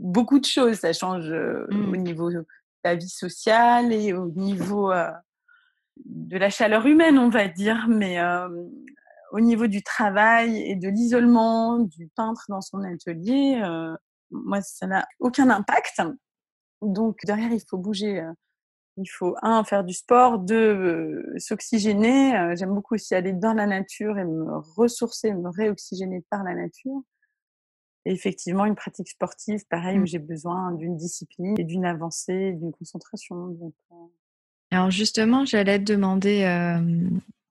[0.00, 0.80] beaucoup de choses.
[0.80, 1.96] Ça change au mmh.
[1.98, 2.44] niveau de
[2.82, 4.92] la vie sociale et au niveau
[6.04, 7.86] de la chaleur humaine, on va dire.
[7.88, 8.20] Mais
[9.30, 13.62] au niveau du travail et de l'isolement du peintre dans son atelier,
[14.32, 16.02] moi, ça n'a aucun impact.
[16.80, 18.26] Donc, derrière, il faut bouger
[18.96, 22.54] il faut, un, faire du sport, deux, s'oxygéner.
[22.56, 27.02] J'aime beaucoup aussi aller dans la nature et me ressourcer, me réoxygéner par la nature.
[28.04, 30.06] Et effectivement, une pratique sportive, pareil, où mmh.
[30.06, 33.56] j'ai besoin d'une discipline et d'une avancée, d'une concentration.
[34.70, 36.44] Alors justement, j'allais te demander,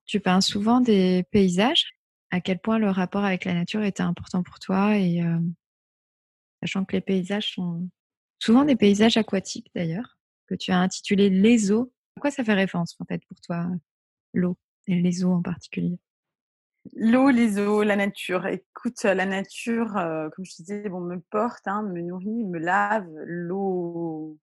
[0.06, 1.92] tu peins souvent des paysages.
[2.30, 5.22] À quel point le rapport avec la nature était important pour toi et
[6.62, 7.88] sachant que les paysages sont
[8.38, 10.18] souvent des paysages aquatiques d'ailleurs
[10.52, 11.92] que tu as intitulé Les eaux.
[12.16, 13.66] À quoi ça fait référence en fait pour toi,
[14.34, 15.98] l'eau et les eaux en particulier?
[16.94, 18.46] L'eau, les eaux, la nature.
[18.46, 23.08] Écoute, la nature, euh, comme je disais, bon, me porte, hein, me nourrit, me lave.
[23.24, 24.36] L'eau,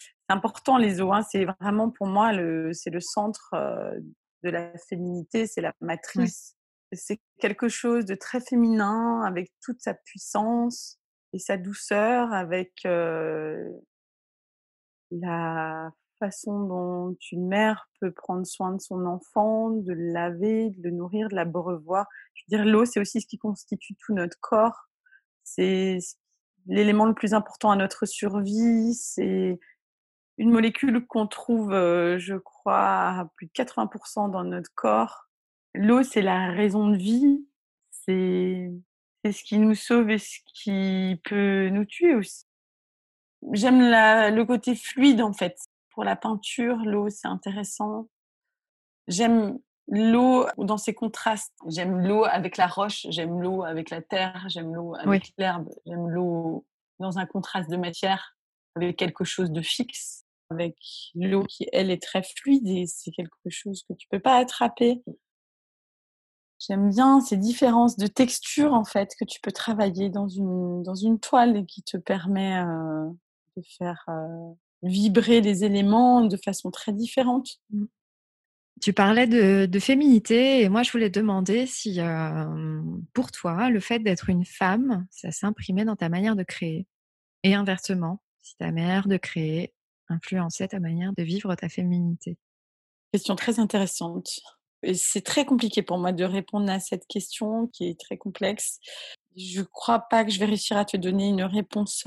[0.00, 1.12] c'est important les eaux.
[1.12, 4.00] Hein, c'est vraiment pour moi le, c'est le centre euh,
[4.42, 6.56] de la féminité, c'est la matrice.
[6.92, 10.98] C'est quelque chose de très féminin avec toute sa puissance
[11.32, 13.68] et sa douceur, avec euh,
[15.20, 20.82] la façon dont une mère peut prendre soin de son enfant, de le laver, de
[20.82, 22.06] le nourrir, de l'abreuvoir.
[22.34, 24.88] Je veux dire, l'eau, c'est aussi ce qui constitue tout notre corps.
[25.42, 25.98] C'est
[26.66, 28.94] l'élément le plus important à notre survie.
[28.94, 29.58] C'est
[30.38, 35.28] une molécule qu'on trouve, euh, je crois, à plus de 80% dans notre corps.
[35.74, 37.46] L'eau, c'est la raison de vie.
[37.90, 38.70] C'est
[39.24, 42.44] ce qui nous sauve et ce qui peut nous tuer aussi.
[43.52, 45.58] J'aime le côté fluide en fait.
[45.90, 48.08] Pour la peinture, l'eau c'est intéressant.
[49.06, 51.52] J'aime l'eau dans ses contrastes.
[51.68, 56.08] J'aime l'eau avec la roche, j'aime l'eau avec la terre, j'aime l'eau avec l'herbe, j'aime
[56.08, 56.66] l'eau
[56.98, 58.36] dans un contraste de matière
[58.76, 60.76] avec quelque chose de fixe, avec
[61.14, 65.02] l'eau qui elle est très fluide et c'est quelque chose que tu peux pas attraper.
[66.58, 70.94] J'aime bien ces différences de texture en fait que tu peux travailler dans une dans
[70.94, 73.10] une toile et qui te permet euh,
[73.56, 74.04] de faire
[74.82, 77.60] vibrer les éléments de façon très différente.
[77.70, 77.84] Mmh.
[78.82, 82.00] Tu parlais de, féminité et moi je voulais demander si
[83.12, 86.86] pour toi le fait d'être une femme, ça s'imprimait dans ta manière de créer
[87.44, 89.72] et inversement, si ta manière de créer
[90.08, 92.36] influençait ta manière de vivre ta féminité?
[93.12, 94.40] Question très intéressante.
[94.92, 98.80] C'est très compliqué pour moi de répondre à cette question qui est très complexe.
[99.36, 102.04] Je ne crois pas que je vais réussir à te donner une réponse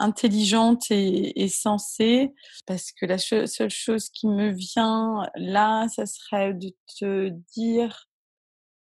[0.00, 2.34] intelligente et, sensée,
[2.66, 8.08] parce que la seule chose qui me vient là, ça serait de te dire,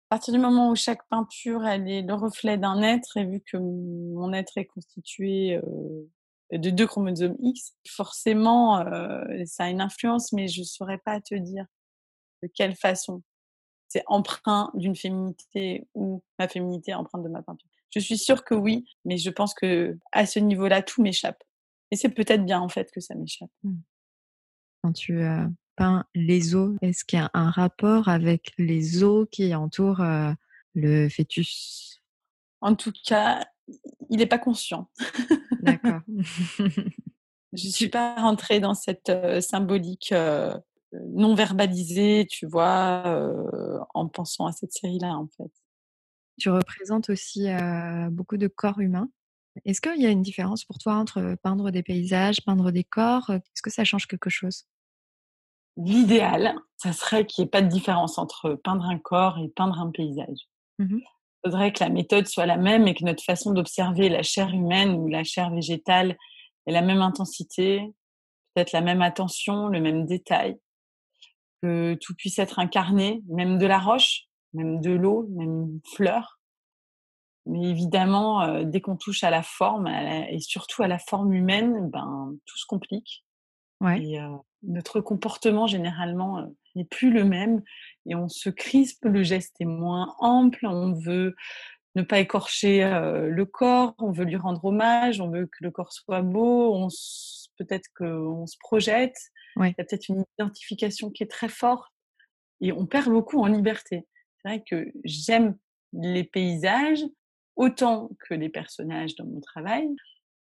[0.10, 3.42] à partir du moment où chaque peinture, elle est le reflet d'un être, et vu
[3.42, 6.10] que mon être est constitué euh,
[6.52, 11.20] de deux chromosomes X, forcément, euh, ça a une influence, mais je ne saurais pas
[11.22, 11.66] te dire
[12.44, 13.24] de quelle façon.
[13.88, 17.70] C'est emprunt d'une féminité ou ma féminité empreinte de ma peinture.
[17.94, 21.44] Je suis sûre que oui, mais je pense que à ce niveau-là, tout m'échappe.
[21.92, 23.52] Et c'est peut-être bien en fait que ça m'échappe.
[23.62, 23.76] Mmh.
[24.82, 29.28] Quand tu euh, peins les os, est-ce qu'il y a un rapport avec les os
[29.32, 30.32] qui entourent euh,
[30.74, 32.02] le fœtus?
[32.62, 33.46] En tout cas,
[34.10, 34.90] il n'est pas conscient.
[35.62, 36.02] D'accord.
[36.58, 40.16] je ne suis pas rentrée dans cette euh, symbolique
[41.10, 43.04] non verbalisée, tu vois,
[43.94, 45.52] en pensant à cette série-là en fait.
[46.40, 47.48] Tu représentes aussi
[48.12, 49.10] beaucoup de corps humains.
[49.66, 53.30] Est-ce qu'il y a une différence pour toi entre peindre des paysages, peindre des corps
[53.30, 54.66] Est-ce que ça change quelque chose?
[55.78, 59.80] L'idéal, ça serait qu'il n'y ait pas de différence entre peindre un corps et peindre
[59.80, 60.48] un paysage.
[60.80, 61.00] Mmh
[61.44, 64.96] faudrait que la méthode soit la même et que notre façon d'observer la chair humaine
[64.96, 66.18] ou la chair végétale
[66.66, 67.82] ait la même intensité,
[68.54, 70.58] peut-être la même attention, le même détail,
[71.62, 76.40] que tout puisse être incarné, même de la roche, même de l'eau, même une fleur.
[77.46, 81.90] Mais évidemment, euh, dès qu'on touche à la forme et surtout à la forme humaine,
[81.90, 83.26] ben, tout se complique.
[83.98, 84.30] Et euh,
[84.62, 86.46] notre comportement, généralement, euh,
[86.76, 87.62] n'est plus le même.
[88.06, 91.36] Et on se crispe, le geste est moins ample, on veut
[91.96, 95.94] ne pas écorcher le corps, on veut lui rendre hommage, on veut que le corps
[95.94, 96.88] soit beau, on
[97.58, 99.16] peut-être qu'on se projette,
[99.58, 101.94] il y a peut-être une identification qui est très forte
[102.62, 104.08] et on perd beaucoup en liberté.
[104.44, 105.58] C'est vrai que j'aime
[105.94, 107.04] les paysages
[107.56, 109.88] autant que les personnages dans mon travail,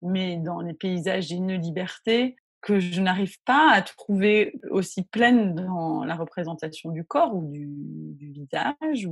[0.01, 5.55] mais dans les paysages, j'ai une liberté que je n'arrive pas à trouver aussi pleine
[5.55, 9.07] dans la représentation du corps ou du, visage.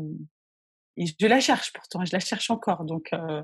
[0.98, 2.86] Et je la cherche pourtant, je la cherche encore.
[2.86, 3.42] Donc, euh,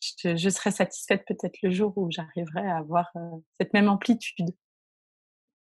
[0.00, 3.20] je, serais satisfaite peut-être le jour où j'arriverai à avoir euh,
[3.58, 4.50] cette même amplitude.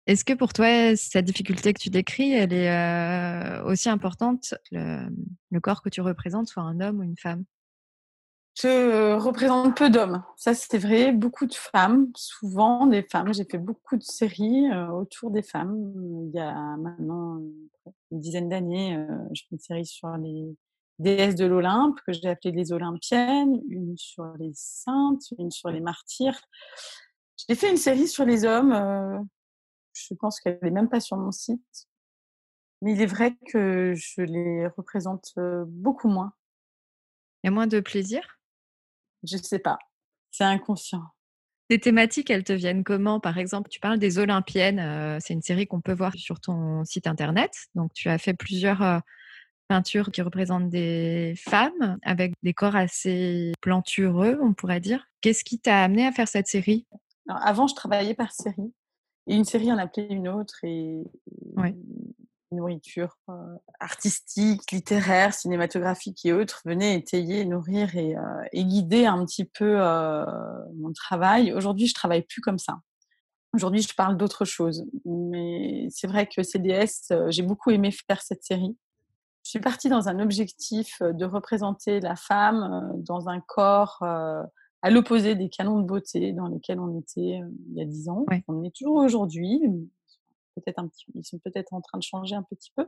[0.06, 5.08] Est-ce que pour toi, cette difficulté que tu décris, elle est euh, aussi importante, le,
[5.50, 7.44] le corps que tu représentes, soit un homme ou une femme?
[8.58, 13.34] Je représente peu d'hommes, ça c'est vrai, beaucoup de femmes, souvent des femmes.
[13.34, 15.92] J'ai fait beaucoup de séries euh, autour des femmes.
[16.28, 17.38] Il y a maintenant
[18.10, 20.56] une dizaine d'années, euh, j'ai fait une série sur les
[20.98, 25.80] déesses de l'Olympe que j'ai appelée les Olympiennes, une sur les saintes, une sur les
[25.80, 26.40] martyrs.
[27.36, 29.28] J'ai fait une série sur les hommes.
[29.96, 31.88] Je pense qu'elle n'est même pas sur mon site.
[32.82, 35.32] Mais il est vrai que je les représente
[35.66, 36.32] beaucoup moins.
[37.42, 38.38] Il y a moins de plaisir?
[39.22, 39.78] Je sais pas.
[40.30, 41.02] C'est inconscient.
[41.68, 43.18] Tes thématiques, elles te viennent comment?
[43.18, 44.78] Par exemple, tu parles des Olympiennes.
[44.78, 47.50] Euh, c'est une série qu'on peut voir sur ton site internet.
[47.74, 48.98] Donc, tu as fait plusieurs euh,
[49.66, 55.08] peintures qui représentent des femmes avec des corps assez plantureux, on pourrait dire.
[55.22, 56.86] Qu'est-ce qui t'a amené à faire cette série?
[57.28, 58.72] Avant, je travaillais par série.
[59.26, 60.56] Et une série en appelait une autre.
[60.62, 61.02] Et,
[62.52, 68.22] nourriture euh, artistique, littéraire, cinématographique et autres venaient étayer, nourrir et, euh,
[68.52, 70.24] et guider un petit peu euh,
[70.76, 71.52] mon travail.
[71.52, 72.78] Aujourd'hui, je travaille plus comme ça.
[73.52, 74.84] Aujourd'hui, je parle d'autre chose.
[75.04, 78.76] Mais c'est vrai que CDS, j'ai beaucoup aimé faire cette série.
[79.44, 84.04] Je suis partie dans un objectif de représenter la femme dans un corps
[84.86, 88.24] à l'opposé des canons de beauté dans lesquels on était il y a dix ans.
[88.46, 89.60] On est toujours aujourd'hui,
[90.54, 92.86] peut-être un petit, ils sont peut-être en train de changer un petit peu.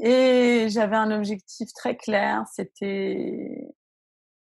[0.00, 3.68] Et j'avais un objectif très clair, c'était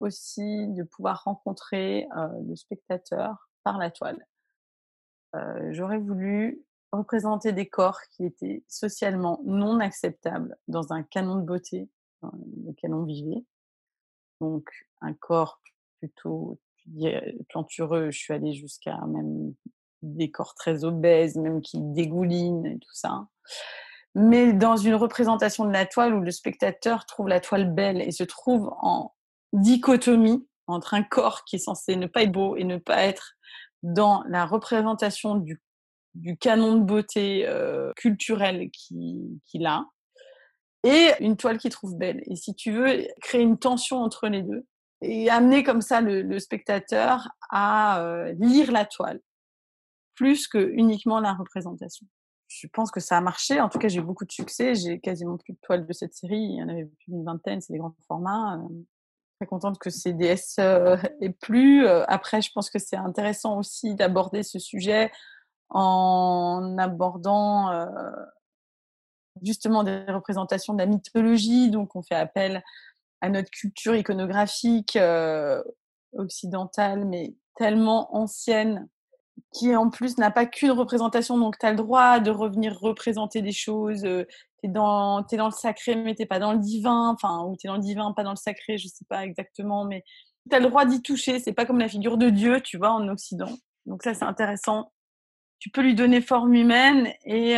[0.01, 4.27] aussi de pouvoir rencontrer euh, le spectateur par la toile.
[5.35, 11.47] Euh, j'aurais voulu représenter des corps qui étaient socialement non acceptables dans un canon de
[11.47, 11.89] beauté
[12.21, 12.33] dans
[12.67, 13.47] lequel on vivait.
[14.43, 14.69] Donc
[15.01, 15.63] un corps
[16.05, 16.59] plutôt
[17.49, 19.55] plantureux, je suis allée jusqu'à même
[20.03, 23.27] des corps très obèses, même qui dégoulinent et tout ça.
[24.15, 28.13] Mais dans une représentation de la toile où le spectateur trouve la toile belle et
[28.13, 29.15] se trouve en
[29.53, 33.35] dichotomie entre un corps qui est censé ne pas être beau et ne pas être
[33.83, 35.61] dans la représentation du,
[36.39, 39.87] canon de beauté euh, culturel qu'il a,
[40.85, 42.23] et une toile qu'il trouve belle.
[42.27, 44.67] Et si tu veux, créer une tension entre les deux
[45.01, 49.21] et amener comme ça le, spectateur à euh, lire la toile
[50.15, 52.07] plus que uniquement la représentation.
[52.49, 53.61] Je pense que ça a marché.
[53.61, 54.75] En tout cas, j'ai eu beaucoup de succès.
[54.75, 56.39] J'ai quasiment plus de toiles de cette série.
[56.39, 57.61] Il y en avait plus d'une vingtaine.
[57.61, 58.57] C'est des grands formats.
[58.57, 58.69] Euh,
[59.41, 61.87] très contente que CDS euh, ait plu.
[61.87, 65.11] Euh, après, je pense que c'est intéressant aussi d'aborder ce sujet
[65.71, 67.89] en abordant
[69.43, 71.71] justement des représentations de la mythologie.
[71.71, 72.63] Donc, on fait appel
[73.25, 74.99] à notre culture iconographique
[76.13, 78.89] occidentale, mais tellement ancienne
[79.53, 83.43] qui en plus n'a pas qu'une représentation, donc tu as le droit de revenir représenter
[83.43, 84.03] des choses.
[84.03, 84.27] tu
[84.63, 87.69] es dans, dans le sacré, mais tu pas dans le divin, enfin, ou tu es
[87.69, 90.05] dans le divin, pas dans le sacré, je sais pas exactement, mais
[90.51, 91.39] tu as le droit d'y toucher.
[91.39, 93.51] C'est pas comme la figure de Dieu, tu vois, en Occident.
[93.87, 94.93] Donc ça, c'est intéressant.
[95.59, 97.57] Tu peux lui donner forme humaine et,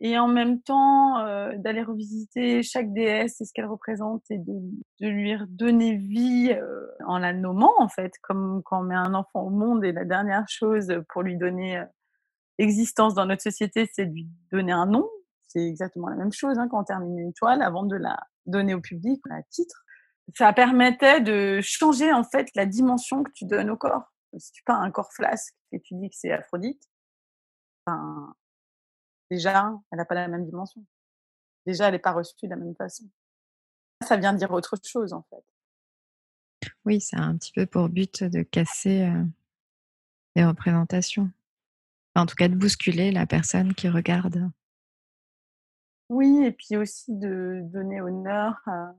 [0.00, 4.54] et en même temps euh, d'aller revisiter chaque déesse et ce qu'elle représente et de,
[5.00, 9.12] de, lui redonner vie euh, en la nommant en fait, comme quand on met un
[9.12, 11.84] enfant au monde et la dernière chose pour lui donner euh,
[12.58, 15.08] existence dans notre société, c'est de lui donner un nom.
[15.46, 18.74] C'est exactement la même chose hein, quand on termine une toile avant de la donner
[18.74, 19.84] au public à titre.
[20.34, 24.12] Ça permettait de changer en fait la dimension que tu donnes au corps.
[24.38, 26.82] Si tu peins un corps flasque et tu dis que c'est Aphrodite,
[27.84, 28.32] enfin,
[29.30, 30.84] déjà, elle n'a pas la même dimension.
[31.66, 33.04] Déjà, elle n'est pas reçue de la même façon.
[34.02, 35.44] ça vient dire autre chose en fait.
[36.84, 39.24] Oui, ça a un petit peu pour but de casser euh,
[40.36, 41.30] les représentations.
[42.14, 44.50] En tout cas, de bousculer la personne qui regarde.
[46.08, 48.94] Oui, et puis aussi de donner honneur à,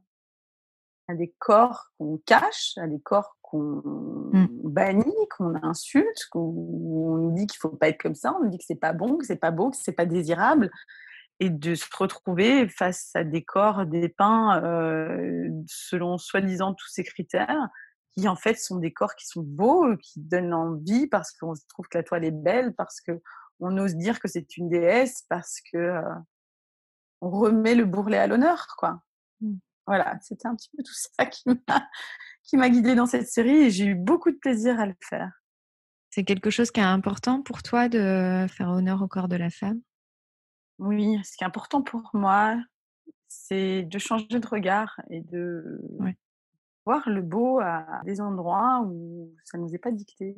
[1.09, 4.47] à des corps qu'on cache, à des corps qu'on Mmh.
[4.63, 8.49] bannit, qu'on insulte, qu'on on nous dit qu'il faut pas être comme ça, on nous
[8.49, 10.71] dit que c'est pas bon, que c'est pas beau, que c'est pas désirable,
[11.41, 17.67] et de se retrouver face à des corps dépeints euh, selon soi-disant tous ces critères,
[18.11, 21.65] qui en fait sont des corps qui sont beaux, qui donnent envie parce qu'on se
[21.67, 23.21] trouve que la toile est belle, parce que
[23.59, 26.01] on ose dire que c'est une déesse, parce que euh,
[27.19, 29.01] on remet le bourrelet à l'honneur, quoi.
[29.41, 29.55] Mmh.
[29.87, 31.89] Voilà, c'était un petit peu tout ça qui m'a
[32.51, 35.31] qui m'a guidée dans cette série et j'ai eu beaucoup de plaisir à le faire.
[36.09, 39.49] C'est quelque chose qui est important pour toi de faire honneur au corps de la
[39.49, 39.79] femme?
[40.77, 42.61] Oui, ce qui est important pour moi,
[43.29, 46.17] c'est de changer de regard et de Ouais.
[46.85, 50.35] voir le beau à des endroits où ça ne nous est pas dicté.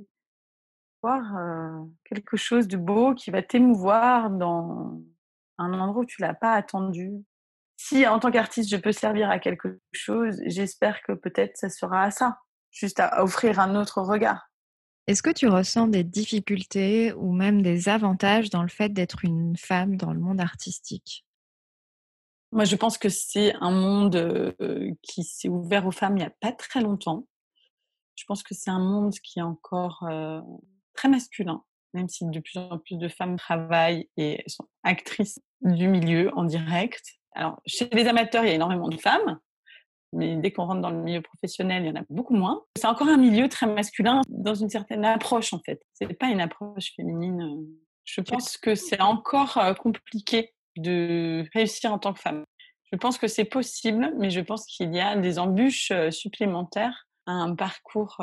[1.01, 5.01] Voir euh, quelque chose de beau qui va t'émouvoir dans
[5.57, 7.11] un endroit où tu l'as pas attendu.
[7.78, 12.03] Si en tant qu'artiste je peux servir à quelque chose, j'espère que peut-être ça sera
[12.03, 12.38] à ça,
[12.71, 14.49] juste à offrir un autre regard.
[15.07, 19.57] Est-ce que tu ressens des difficultés ou même des avantages dans le fait d'être une
[19.57, 21.26] femme dans le monde artistique?
[22.53, 26.26] Moi, je pense que c'est un monde euh, qui s'est ouvert aux femmes il n'y
[26.26, 27.28] a pas très longtemps.
[28.15, 30.39] Je pense que c'est un monde qui est encore euh,
[30.93, 31.63] très masculin,
[31.93, 36.43] même si de plus en plus de femmes travaillent et sont actrices du milieu en
[36.43, 37.19] direct.
[37.36, 39.39] Alors, chez les amateurs, il y a énormément de femmes,
[40.13, 42.63] mais dès qu'on rentre dans le milieu professionnel, il y en a beaucoup moins.
[42.77, 45.81] C'est encore un milieu très masculin dans une certaine approche, en fait.
[45.93, 47.41] C'est pas une approche féminine.
[47.41, 47.79] euh.
[48.05, 52.43] Je pense que c'est encore euh, compliqué de réussir en tant que femme.
[52.91, 57.07] Je pense que c'est possible, mais je pense qu'il y a des embûches euh, supplémentaires
[57.25, 58.17] à un parcours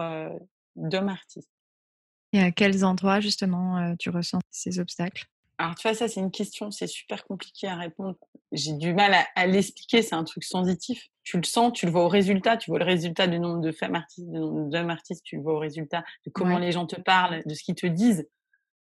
[0.76, 1.48] d'homme artiste.
[2.34, 5.24] Et à quels endroits justement tu ressens ces obstacles?
[5.61, 8.16] Alors, tu vois, ça, c'est une question, c'est super compliqué à répondre.
[8.50, 11.08] J'ai du mal à, à l'expliquer, c'est un truc sensitif.
[11.22, 13.70] Tu le sens, tu le vois au résultat, tu vois le résultat du nombre de
[13.70, 16.62] femmes artistes, du nombre d'hommes artistes, tu le vois au résultat de comment Ouais.
[16.62, 18.26] les gens te parlent, de ce qu'ils te disent.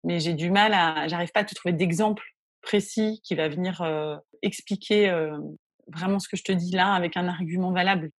[0.04, 2.24] Mais j'ai du mal à, j'arrive pas à te trouver d'exemple
[2.64, 5.38] précis qui va venir euh, expliquer euh,
[5.94, 8.10] vraiment ce que je te dis là avec un argument valable.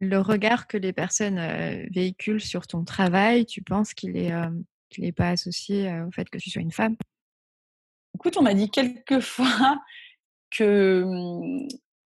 [0.00, 4.32] Le regard que les personnes euh, véhiculent sur ton travail, tu penses qu'il est,
[5.12, 6.96] pas associé au fait que tu sois une femme?
[8.14, 9.80] Écoute, on m'a dit quelques fois
[10.50, 11.68] que hum,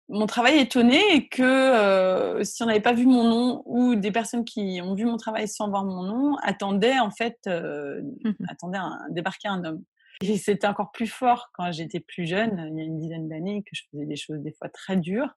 [0.08, 4.12] mon travail étonnait et que euh, si on n'avait pas vu mon nom ou des
[4.12, 8.02] personnes qui ont vu mon travail sans voir mon nom attendaient en fait euh,
[8.48, 9.82] attendaient un, débarquer un homme.
[10.20, 13.62] Et c'était encore plus fort quand j'étais plus jeune, il y a une dizaine d'années,
[13.62, 15.34] que je faisais des choses des fois très dures.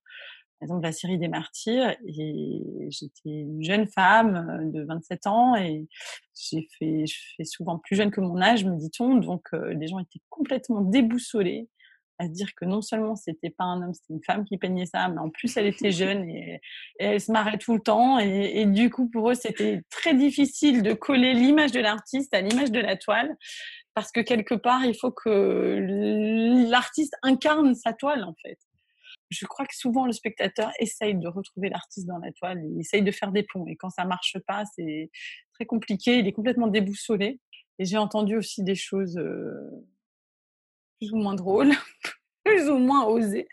[0.60, 5.55] Par exemple, la série des martyrs, et j'étais une jeune femme euh, de 27 ans
[5.55, 5.88] et
[6.34, 9.88] j'ai fait, je fais souvent plus jeune que mon âge, me dit-on, donc euh, les
[9.88, 11.70] gens étaient complètement déboussolés
[12.20, 14.88] à se dire que non seulement c'était pas un homme, c'était une femme qui peignait
[14.88, 16.60] ça, mais en plus elle était jeune et,
[16.99, 18.20] et elle se marrait tout le temps.
[18.20, 22.41] Et, et du coup, pour eux, c'était très difficile de coller l'image de l'artiste à
[22.41, 23.36] l'image de la toile,
[23.93, 25.80] parce que quelque part, il faut que
[26.70, 28.58] l'artiste incarne sa toile, en fait.
[29.30, 33.02] Je crois que souvent le spectateur essaye de retrouver l'artiste dans la toile, il essaye
[33.02, 33.68] de faire des ponts.
[33.68, 35.10] Et quand ça marche pas, c'est
[35.54, 37.40] très compliqué, il est complètement déboussolé.
[37.80, 39.54] Et j'ai entendu aussi des choses euh,
[41.00, 41.72] plus ou moins drôles,
[42.46, 43.48] plus ou moins osées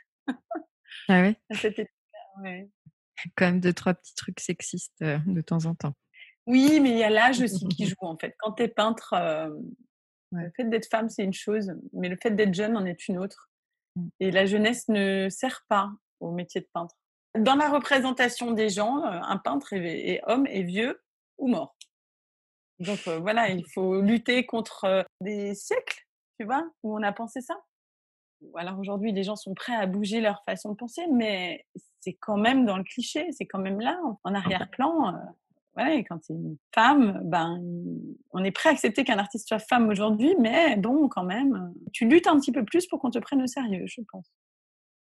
[1.08, 1.36] Ah ouais?
[1.50, 2.42] À cette époque-là.
[2.42, 2.70] ouais.
[3.36, 5.94] Quand même deux, trois petits trucs sexistes euh, de temps en temps.
[6.46, 8.34] Oui, mais il y a l'âge aussi qui joue en fait.
[8.38, 9.50] Quand tu es peintre, euh,
[10.32, 10.44] Ouais.
[10.46, 13.18] le fait d'être femme, c'est une chose, mais le fait d'être jeune en est une
[13.18, 13.52] autre.
[13.96, 14.08] Mm.
[14.20, 15.90] Et la jeunesse ne sert pas
[16.20, 16.94] au métier de peintre.
[17.36, 21.02] Dans la représentation des gens, euh, un peintre est, est homme, est vieux
[21.38, 21.76] ou mort.
[22.78, 26.06] Donc euh, voilà, il faut lutter contre euh, des siècles,
[26.38, 27.56] tu vois, où on a pensé ça.
[28.56, 31.64] Alors aujourd'hui, les gens sont prêts à bouger leur façon de penser, mais
[32.00, 35.14] c'est quand même dans le cliché, c'est quand même là, en arrière-plan.
[35.14, 35.18] euh,
[35.74, 37.60] voilà, et quand c'est une femme, ben,
[38.30, 41.88] on est prêt à accepter qu'un artiste soit femme aujourd'hui, mais bon, quand même, euh,
[41.92, 44.32] tu luttes un petit peu plus pour qu'on te prenne au sérieux, je pense.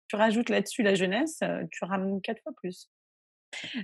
[0.07, 2.89] Tu rajoutes là-dessus la jeunesse, euh, tu ramènes quatre fois plus.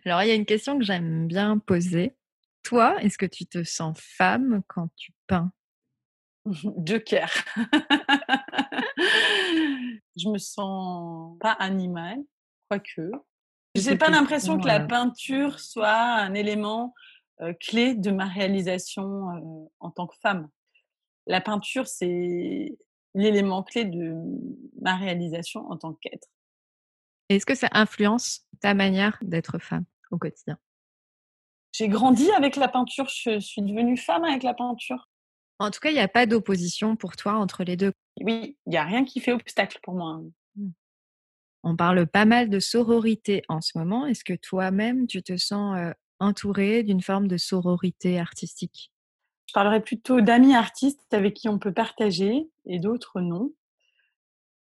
[0.04, 2.16] Alors, il y a une question que j'aime bien poser.
[2.64, 5.52] Toi, est-ce que tu te sens femme quand tu peins?
[6.86, 7.30] Joker.
[10.16, 12.24] je me sens pas animale,
[12.68, 13.12] quoique.
[13.80, 16.94] J'ai pas l'impression que la euh, peinture soit un élément
[17.42, 20.50] euh, clé de ma réalisation euh, en tant que femme.
[21.26, 22.78] La peinture, c'est
[23.14, 24.16] l'élément clé de
[24.82, 26.28] ma réalisation en tant qu'être.
[27.30, 30.58] Est-ce que ça influence ta manière d'être femme au quotidien?
[31.72, 35.08] J'ai grandi avec la peinture, je suis devenue femme avec la peinture.
[35.60, 37.94] En tout cas, il n'y a pas d'opposition pour toi entre les deux.
[38.22, 40.22] Oui, il n'y a rien qui fait obstacle pour moi.
[41.64, 44.06] On parle pas mal de sororité en ce moment.
[44.06, 45.78] Est-ce que toi-même, tu te sens
[46.20, 48.92] entourée d'une forme de sororité artistique?
[49.48, 53.52] Je parlerais plutôt d'amis artistes avec qui on peut partager et d'autres non.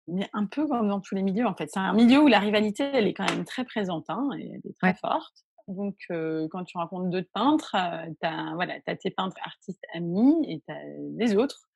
[0.08, 1.70] Mais un peu comme dans tous les milieux, en fait.
[1.72, 4.70] C'est un milieu où la rivalité, elle est quand même très présente hein, et elle
[4.70, 5.44] est très forte.
[5.68, 7.74] Donc, quand tu rencontres d'autres peintres,
[8.20, 10.82] tu as, voilà, as tes peintres artistes amis et tu as
[11.16, 11.70] les autres.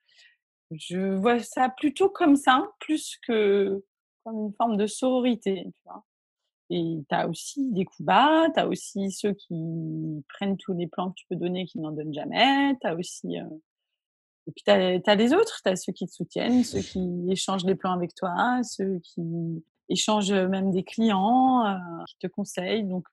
[0.73, 3.83] Je vois ça plutôt comme ça, plus que
[4.33, 5.67] une forme de sororité.
[6.71, 10.87] Et tu as aussi des coups bas, tu as aussi ceux qui prennent tous les
[10.87, 12.77] plans que tu peux donner qui n'en donnent jamais.
[12.83, 13.37] Tu aussi.
[13.37, 17.65] Et puis tu as, les autres, tu as ceux qui te soutiennent, ceux qui échangent
[17.65, 22.85] des plans avec toi, ceux qui échangent même des clients, qui te conseillent.
[22.85, 23.07] Donc,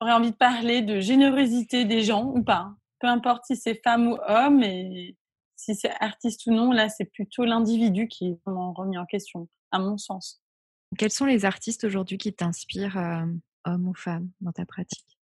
[0.00, 2.72] j'aurais envie de parler de générosité des gens ou pas.
[3.00, 4.62] Peu importe si c'est femme ou homme
[5.62, 9.48] si c'est artiste ou non, là, c'est plutôt l'individu qui est vraiment remis en question,
[9.70, 10.42] à mon sens.
[10.98, 13.24] Quels sont les artistes aujourd'hui qui t'inspirent, euh,
[13.64, 15.18] homme ou femme, dans ta pratique?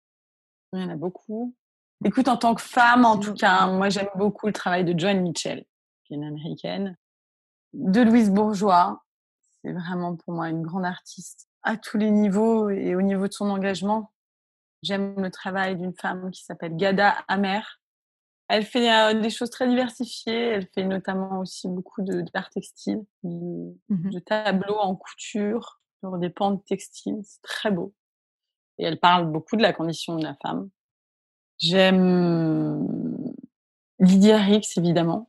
[0.73, 1.57] Il y en a beaucoup.
[2.05, 5.21] Écoute, en tant que femme, en tout cas, moi, j'aime beaucoup le travail de Joan
[5.21, 5.65] Mitchell,
[6.05, 6.97] qui est une américaine.
[7.73, 9.03] De Louise Bourgeois,
[9.61, 13.33] c'est vraiment pour moi une grande artiste à tous les niveaux et au niveau de
[13.33, 14.13] son engagement.
[14.85, 17.81] J'aime le travail d'une femme qui s'appelle Gada Amer.
[18.49, 20.49] Elle fait euh, des choses très diversifiées.
[20.49, 26.31] Elle fait notamment aussi beaucoup d'art textile, de, mmh de, tableaux en couture sur des
[26.31, 27.21] pans textiles.
[27.23, 27.95] C'est très beau.
[28.79, 30.71] Et elle parle beaucoup de la condition de la femme.
[31.59, 32.89] J'aime
[33.99, 35.29] Lydia Rix, évidemment,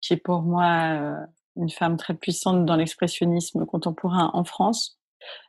[0.00, 1.26] qui est pour moi euh,
[1.56, 4.98] une femme très puissante dans l'expressionnisme contemporain en France.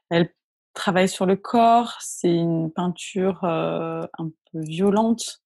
[0.10, 0.32] Elle
[0.74, 5.42] travaille sur le corps, c'est une peinture euh, un peu violente,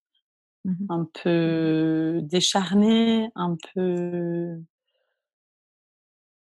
[0.65, 4.57] mmh un peu décharnée, un peu.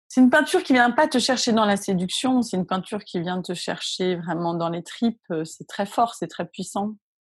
[0.07, 3.19] C'est une peinture qui vient pas te chercher dans la séduction, c'est une peinture qui
[3.19, 5.33] vient te chercher vraiment dans les tripes.
[5.45, 6.95] C'est très fort, c'est très puissant.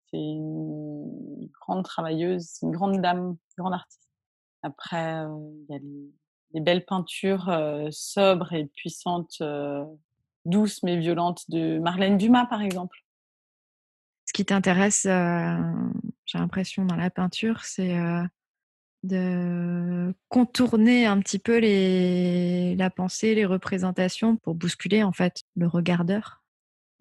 [0.10, 4.10] C'est une grande travailleuse, c'est une grande dame, une grande artiste.
[4.64, 5.80] Après, il y a
[6.54, 7.50] les, belles peintures
[7.92, 9.42] sobres et puissantes
[10.46, 12.98] douce mais violente de Marlène Dumas, par exemple.
[14.32, 15.58] Ce qui t'intéresse, euh,
[16.24, 18.24] j'ai l'impression, dans la peinture, c'est euh,
[19.04, 22.78] de contourner un petit peu les...
[22.78, 26.46] la pensée, les représentations pour bousculer en fait le regardeur.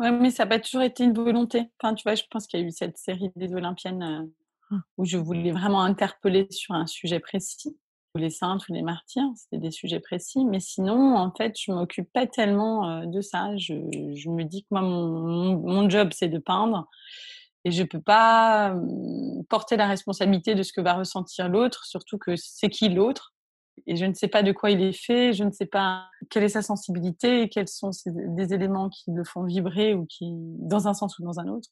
[0.01, 1.71] Oui, mais ça n'a pas toujours été une volonté.
[1.81, 4.27] Enfin, tu vois, je pense qu'il y a eu cette série des Olympiennes euh,
[4.73, 4.81] ah.
[4.97, 7.79] où je voulais vraiment interpeller sur un sujet précis
[8.19, 10.45] les saints, tous les martyrs, c'était des sujets précis.
[10.45, 13.57] Mais sinon, en fait, je m'occupe pas tellement de ça.
[13.57, 16.89] Je, me dis que moi, mon, job, c'est de peindre.
[17.65, 18.75] Et je peux pas
[19.49, 23.35] porter la responsabilité de ce que va ressentir l'autre, surtout que c'est qui l'autre.
[23.87, 26.45] Et je ne sais pas de quoi il est fait, je ne sais pas quelle
[26.45, 30.95] est sa sensibilité, quels sont des éléments qui le font vibrer ou qui, dans un
[30.95, 31.69] sens ou dans un autre.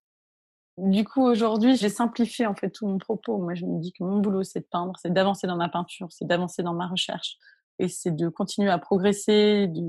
[0.79, 3.39] Du coup, aujourd'hui, j'ai simplifié en fait tout mon propos.
[3.39, 6.07] Moi, je me dis que mon boulot, c'est de peindre, c'est d'avancer dans ma peinture,
[6.11, 7.37] c'est d'avancer dans ma recherche.
[7.81, 9.81] Et c'est de continuer à progresser, de,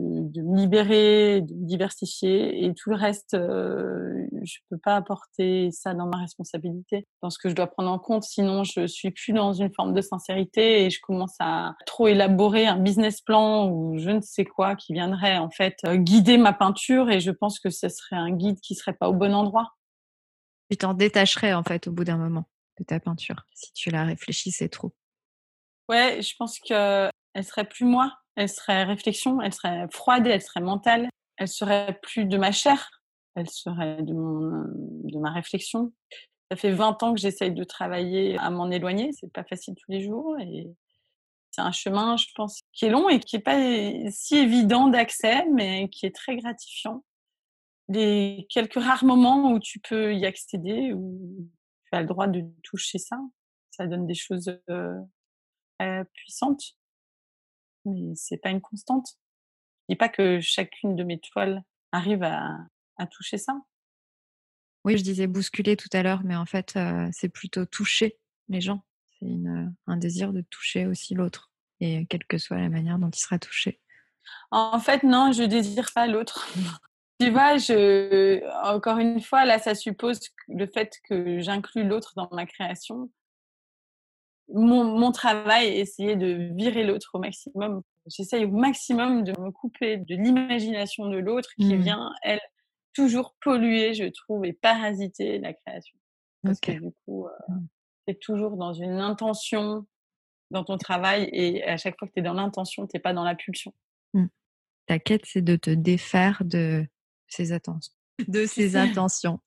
[0.42, 2.66] me libérer, de me diversifier.
[2.66, 7.38] Et tout le reste, euh, je peux pas apporter ça dans ma responsabilité, dans ce
[7.38, 8.24] que je dois prendre en compte.
[8.24, 12.66] Sinon, je suis plus dans une forme de sincérité et je commence à trop élaborer
[12.66, 16.54] un business plan ou je ne sais quoi qui viendrait en fait euh, guider ma
[16.54, 17.12] peinture.
[17.12, 19.74] Et je pense que ce serait un guide qui serait pas au bon endroit.
[20.70, 22.46] Tu t'en détacherais en fait au bout d'un moment
[22.80, 24.94] de ta peinture si tu la réfléchissais trop.
[25.90, 30.42] Ouais, je pense que elle serait plus moi, elle serait réflexion, elle serait froide, elle
[30.42, 32.90] serait mentale, elle serait plus de ma chair,
[33.36, 34.66] elle serait de, mon,
[35.04, 35.92] de ma réflexion.
[36.52, 39.92] Ça fait 20 ans que j'essaye de travailler à m'en éloigner, c'est pas facile tous
[39.92, 40.68] les jours et
[41.52, 43.60] c'est un chemin, je pense, qui est long et qui est pas
[44.12, 47.04] si évident d'accès, mais qui est très gratifiant
[47.90, 51.50] les quelques rares moments où tu peux y accéder, où
[51.86, 53.20] tu as le droit de toucher ça,
[53.72, 56.78] ça donne des choses euh, puissantes.
[57.86, 59.08] Mais c'est pas une constante.
[59.88, 62.58] Je dis pas que chacune de mes toiles arrive à,
[63.12, 63.54] toucher ça.
[64.84, 66.78] Oui, je disais bousculer tout à l'heure, mais en fait,
[67.14, 68.20] c'est plutôt toucher
[68.50, 68.84] les gens.
[69.20, 69.26] C'est
[69.88, 73.40] un désir de toucher aussi l'autre, et quelle que soit la manière dont il sera
[73.40, 73.80] touché.
[74.52, 76.50] En fait, non, je désire pas l'autre.
[77.20, 82.30] Tu vois, je, encore une fois, là, ça suppose le fait que j'inclus l'autre dans
[82.32, 83.10] ma création.
[84.48, 87.82] Mon, mon, travail est essayer de virer l'autre au maximum.
[88.08, 91.82] J'essaye au maximum de me couper de l'imagination de l'autre qui Mmh.
[91.82, 92.40] vient, elle,
[92.94, 95.96] toujours polluer, je trouve, et parasiter la création.
[96.42, 97.68] Parce que du coup, euh, Mmh.
[98.08, 99.86] tu es toujours dans une intention
[100.52, 103.24] dans ton travail et à chaque fois que tu es dans l'intention, tu pas dans
[103.24, 103.74] la pulsion.
[104.88, 106.88] Ta quête, c'est de te défaire de
[108.28, 109.40] de C'est- intentions.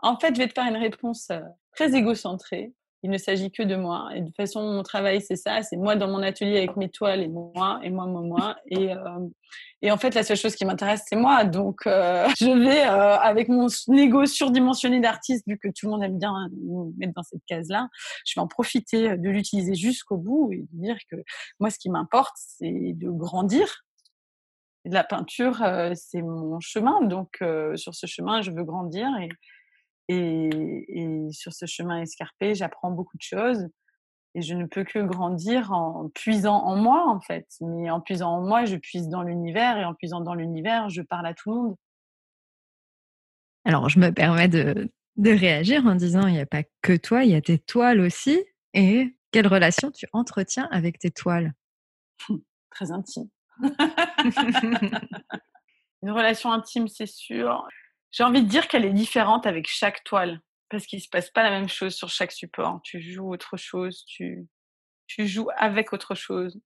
[0.00, 1.30] En fait, je vais te faire une réponse
[1.74, 2.72] très égocentrée.
[3.02, 4.08] Il ne s'agit que de moi.
[4.14, 5.60] Et de toute façon, mon travail, c'est ça.
[5.60, 8.56] C'est moi dans mon atelier avec mes toiles et moi, et moi, moi, moi.
[8.68, 9.28] Et, euh,
[9.82, 11.44] et en fait, la seule chose qui m'intéresse, c'est moi.
[11.44, 16.02] Donc, euh, je vais, euh, avec mon égo surdimensionné d'artiste, vu que tout le monde
[16.02, 16.32] aime bien
[16.62, 17.88] nous mettre dans cette case-là,
[18.26, 21.16] je vais en profiter de l'utiliser jusqu'au bout et de dire que
[21.60, 23.83] moi, ce qui m'importe, c'est de grandir.
[24.84, 27.00] La peinture, euh, c'est mon chemin.
[27.02, 29.08] Donc, euh, sur ce chemin, je veux grandir.
[29.18, 29.28] Et,
[30.08, 33.66] et, et sur ce chemin escarpé, j'apprends beaucoup de choses.
[34.34, 37.46] Et je ne peux que grandir en puisant en moi, en fait.
[37.60, 39.78] Mais en puisant en moi, je puise dans l'univers.
[39.78, 41.76] Et en puisant dans l'univers, je parle à tout le monde.
[43.64, 47.24] Alors, je me permets de, de réagir en disant, il n'y a pas que toi,
[47.24, 48.44] il y a tes toiles aussi.
[48.74, 51.54] Et quelle relation tu entretiens avec tes toiles?
[52.70, 53.28] Très intime.
[56.02, 57.66] Une relation intime, c'est sûr.
[58.10, 60.40] J'ai envie de dire qu'elle est différente avec chaque toile.
[60.68, 62.80] Parce qu'il ne se passe pas la même chose sur chaque support.
[62.82, 64.46] Tu joues autre chose, tu,
[65.06, 66.58] tu joues avec autre chose.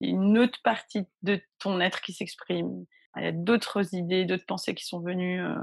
[0.00, 2.84] Il y a une autre partie de ton être qui s'exprime.
[3.16, 5.54] Il y a d'autres idées, d'autres pensées qui sont venues, euh,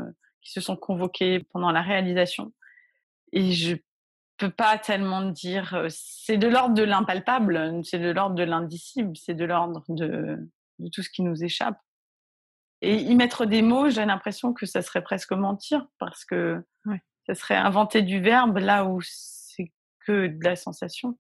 [0.41, 2.53] qui se sont convoquées pendant la réalisation.
[3.33, 3.75] Et je
[4.39, 5.73] peux pas tellement dire.
[5.73, 10.37] euh, C'est de l'ordre de l'impalpable, c'est de l'ordre de l'indicible, c'est de l'ordre de,
[10.79, 11.79] de tout ce qui nous échappe.
[12.81, 17.01] Et y mettre des mots, j'ai l'impression que ça serait presque mentir parce que Ouais.
[17.27, 19.71] ça serait inventer du verbe là où c'est
[20.05, 21.19] que de la sensation.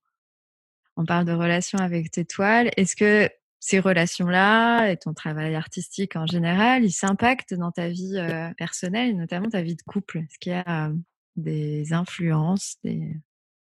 [0.95, 2.71] On parle de relations avec tes toiles.
[2.77, 8.15] Est-ce que ces relations-là et ton travail artistique en général, ils s'impactent dans ta vie
[8.17, 10.19] euh, personnelle, notamment ta vie de couple?
[10.19, 10.93] Est-ce qu'il y a euh,
[11.35, 13.15] des influences, des,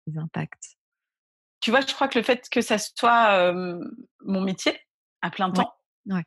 [0.06, 0.76] des impacts
[1.60, 3.78] Tu vois, je crois que le fait que ça soit euh,
[4.24, 4.78] mon métier
[5.22, 5.74] à plein temps
[6.06, 6.22] ouais.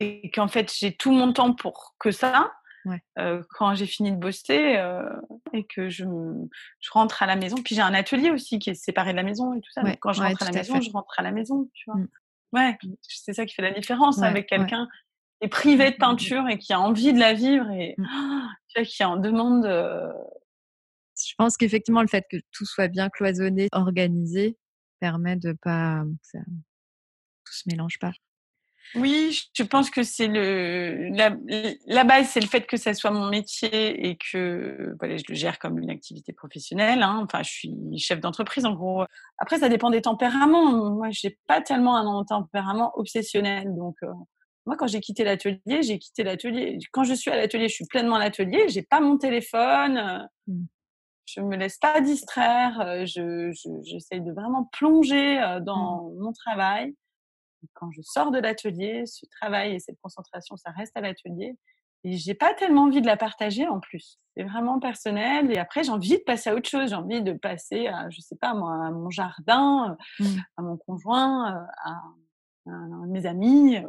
[0.00, 2.52] et qu'en fait j'ai tout mon temps pour que ça,
[2.84, 3.02] Ouais.
[3.18, 5.02] euh, quand j'ai fini de bosser euh,
[5.52, 6.04] et que je,
[6.92, 7.56] rentre à la maison.
[7.56, 9.82] Puis j'ai un atelier aussi qui est séparé de la maison et tout ça.
[9.82, 10.82] Ouais, Donc quand je ouais, rentre à la maison, fait.
[10.82, 11.98] je rentre à la maison, tu vois.
[12.00, 12.08] Mm.
[12.52, 14.86] Ouais, c'est ça qui fait la différence avec quelqu'un
[15.40, 18.04] qui est privé de peinture et qui a envie de la vivre et Mm.
[18.68, 19.66] tu vois, qui en demande.
[19.66, 20.12] euh,
[21.36, 24.56] pense qu'effectivement, le fait que tout soit bien cloisonné, organisé,
[25.00, 26.38] permet de pas ça,
[27.44, 28.12] tout se mélange pas.
[28.94, 31.36] Oui, je pense que c'est le la,
[31.86, 35.34] la base, c'est le fait que ça soit mon métier et que voilà, je le
[35.34, 37.02] gère comme une activité professionnelle.
[37.02, 37.20] Hein.
[37.24, 39.04] Enfin, je suis chef d'entreprise en gros.
[39.38, 40.92] Après, ça dépend des tempéraments.
[40.94, 43.74] Moi, j'ai pas tellement un tempérament obsessionnel.
[43.74, 44.12] Donc, euh,
[44.66, 46.78] moi, quand j'ai quitté l'atelier, j'ai quitté l'atelier.
[46.92, 48.66] Quand je suis à l'atelier, je suis pleinement à l'atelier.
[48.68, 49.98] J'ai pas mon téléphone.
[49.98, 50.18] euh,
[50.48, 50.64] Mm.
[51.26, 52.80] Je me laisse pas distraire.
[52.80, 56.94] euh, Je, je- j'essaye de vraiment plonger euh, dans mon travail
[57.74, 61.56] quand je sors de l'atelier, ce travail et cette concentration, ça reste à l'atelier.
[62.04, 64.20] Et j'ai pas tellement envie de la partager en plus.
[64.36, 65.50] C'est vraiment personnel.
[65.50, 66.90] Et après, j'ai envie de passer à autre chose.
[66.90, 70.38] J'ai envie de passer à, je sais pas, moi, à mon jardin, euh, Mm.
[70.58, 73.88] à mon conjoint, euh, à, à mes amis, euh,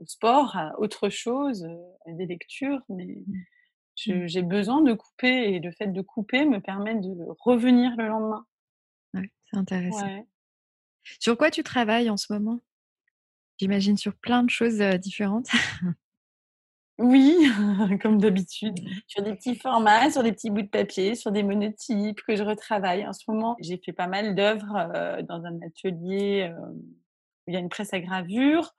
[0.00, 1.66] au sport, à autre chose,
[2.06, 2.82] à des lectures.
[2.90, 3.32] Mais je-
[3.98, 8.46] j'ai besoin de couper et le fait de couper me permet de revenir le lendemain.
[9.14, 10.06] Ouais, c'est intéressant.
[10.06, 10.26] Ouais.
[11.20, 12.60] Sur quoi tu travailles en ce moment?
[13.58, 15.48] J'imagine sur plein de choses différentes.
[16.98, 17.46] Oui,
[18.02, 18.76] comme d'habitude,
[19.06, 22.42] sur des petits formats, sur des petits bouts de papier, sur des monotypes que je
[22.42, 23.06] retravaille.
[23.06, 26.84] En ce moment, j'ai fait pas mal d'œuvres euh, dans un atelier euh, où
[27.46, 28.74] il y a une presse à gravure.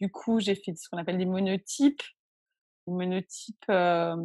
[0.00, 2.02] Du coup, j'ai fait ce qu'on appelle des monotypes.
[2.86, 4.16] Les monotypes, euh,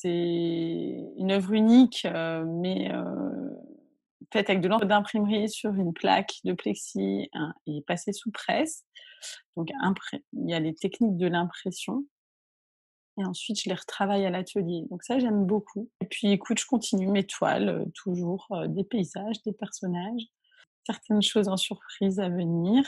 [0.00, 3.50] c'est une œuvre unique, euh, mais euh,
[4.32, 8.84] faite avec de l'encre d'imprimerie sur une plaque de plexi hein, et passée sous presse.
[9.56, 9.70] Donc,
[10.32, 12.04] il y a les techniques de l'impression.
[13.20, 14.84] Et ensuite, je les retravaille à l'atelier.
[14.88, 15.90] Donc ça, j'aime beaucoup.
[16.00, 20.22] Et puis, écoute, je continue mes toiles, euh, toujours des paysages, des personnages,
[20.86, 22.84] certaines choses en surprise à venir.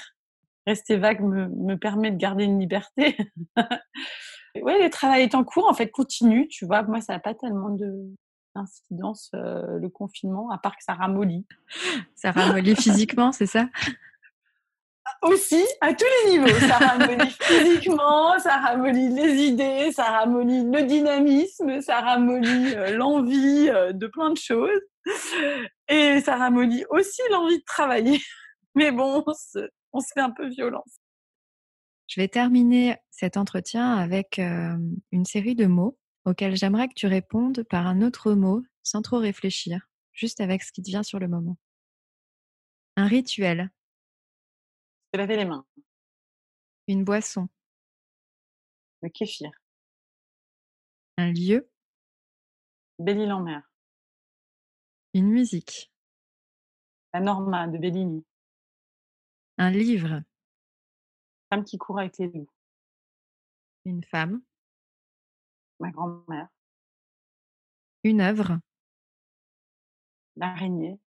[0.65, 3.17] Rester vague me permet de garder une liberté.
[4.57, 6.48] oui, le travail est en cours, en fait, continue.
[6.48, 8.11] Tu vois, moi, ça n'a pas tellement de
[8.57, 11.46] d'incidence, euh, le confinement, à part que ça ramollit.
[12.16, 13.68] Ça ramollit physiquement, c'est ça?
[15.22, 16.59] Aussi, à tous les niveaux.
[16.59, 23.68] Ça ramollit physiquement, ça ramollit les idées, ça ramollit le dynamisme, ça ramollit euh, l'envie
[23.68, 24.80] euh, de plein de choses.
[25.88, 28.20] Et ça ramollit aussi l'envie de travailler.
[28.74, 30.99] Mais bon, on se, on se fait un peu violence.
[32.11, 34.77] Je vais terminer cet entretien avec euh,
[35.13, 39.19] une série de mots auxquels j'aimerais que tu répondes par un autre mot sans trop
[39.19, 41.57] réfléchir, juste avec ce qui te vient sur le moment.
[42.97, 43.71] Un rituel,
[45.15, 45.65] Se laver les mains,
[46.89, 47.49] une boisson,
[49.03, 49.53] le kéfir,
[51.17, 51.71] un lieu,
[52.99, 53.63] Belle-Île-en-Mer,
[55.15, 55.93] une musique,
[57.15, 58.27] la Norma de Bellini,
[59.59, 60.25] un livre,
[61.51, 62.48] femme qui court avec les loups,
[63.84, 64.40] une femme,
[65.80, 66.48] ma grand-mère,
[68.05, 68.59] une œuvre,
[70.36, 70.98] l'araignée,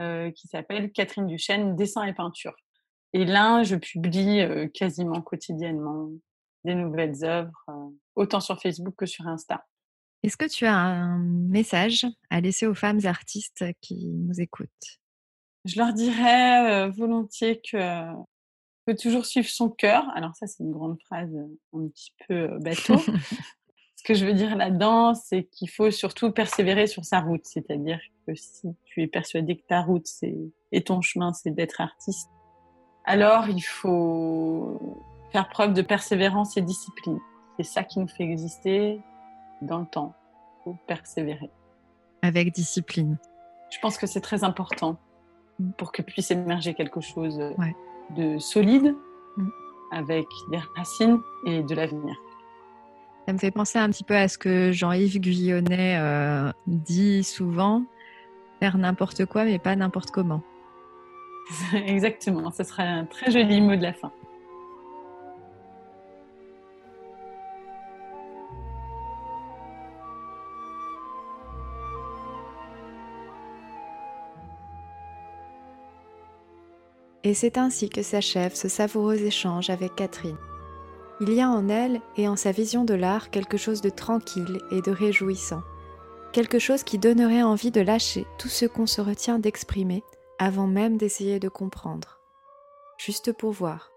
[0.00, 2.54] euh, qui s'appelle Catherine Duchesne, dessin et peinture.
[3.12, 6.10] Et là, je publie euh, quasiment quotidiennement
[6.64, 7.64] des nouvelles œuvres,
[8.16, 9.66] autant sur Facebook que sur Insta.
[10.22, 15.00] Est-ce que tu as un message à laisser aux femmes artistes qui nous écoutent?
[15.64, 17.78] Je leur dirais volontiers que
[18.90, 20.04] faut toujours suivre son cœur.
[20.14, 22.96] Alors ça, c'est une grande phrase euh, un petit peu euh, bateau.
[23.96, 27.44] Ce que je veux dire là-dedans, c'est qu'il faut surtout persévérer sur sa route.
[27.44, 30.36] C'est-à-dire que si tu es persuadé que ta route c'est
[30.72, 32.30] et ton chemin, c'est d'être artiste,
[33.04, 37.18] alors il faut faire preuve de persévérance et discipline.
[37.58, 39.00] C'est ça qui nous fait exister
[39.60, 40.14] dans le temps.
[40.60, 41.50] Il faut persévérer.
[42.22, 43.18] Avec discipline.
[43.70, 44.96] Je pense que c'est très important
[45.76, 47.74] pour que puisse émerger quelque chose euh, Ouais.
[48.16, 48.94] De solide,
[49.36, 49.48] Mm.
[49.92, 52.16] avec des racines et de l'avenir.
[53.26, 57.84] Ça me fait penser un petit peu à ce que Jean-Yves Guyonnet euh, dit souvent
[58.58, 60.42] faire n'importe quoi, mais pas n'importe comment.
[61.86, 64.12] Exactement, ce sera un très joli mot de la fin.
[77.30, 80.36] Et c'est ainsi que s'achève ce savoureux échange avec Catherine.
[81.20, 84.58] Il y a en elle et en sa vision de l'art quelque chose de tranquille
[84.72, 85.62] et de réjouissant,
[86.32, 90.02] quelque chose qui donnerait envie de lâcher tout ce qu'on se retient d'exprimer
[90.40, 92.18] avant même d'essayer de comprendre.
[92.98, 93.92] Juste pour voir,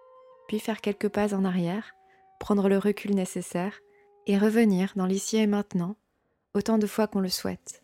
[0.48, 1.96] puis faire quelques pas en arrière,
[2.40, 3.80] prendre le recul nécessaire
[4.28, 5.96] et revenir dans l'ici et maintenant
[6.54, 7.82] autant de fois qu'on le souhaite.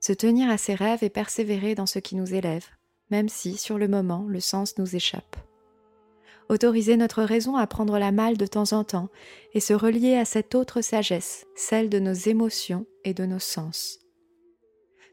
[0.00, 2.66] Se tenir à ses rêves et persévérer dans ce qui nous élève,
[3.10, 5.36] même si, sur le moment, le sens nous échappe.
[6.48, 9.08] Autoriser notre raison à prendre la malle de temps en temps
[9.54, 14.00] et se relier à cette autre sagesse, celle de nos émotions et de nos sens.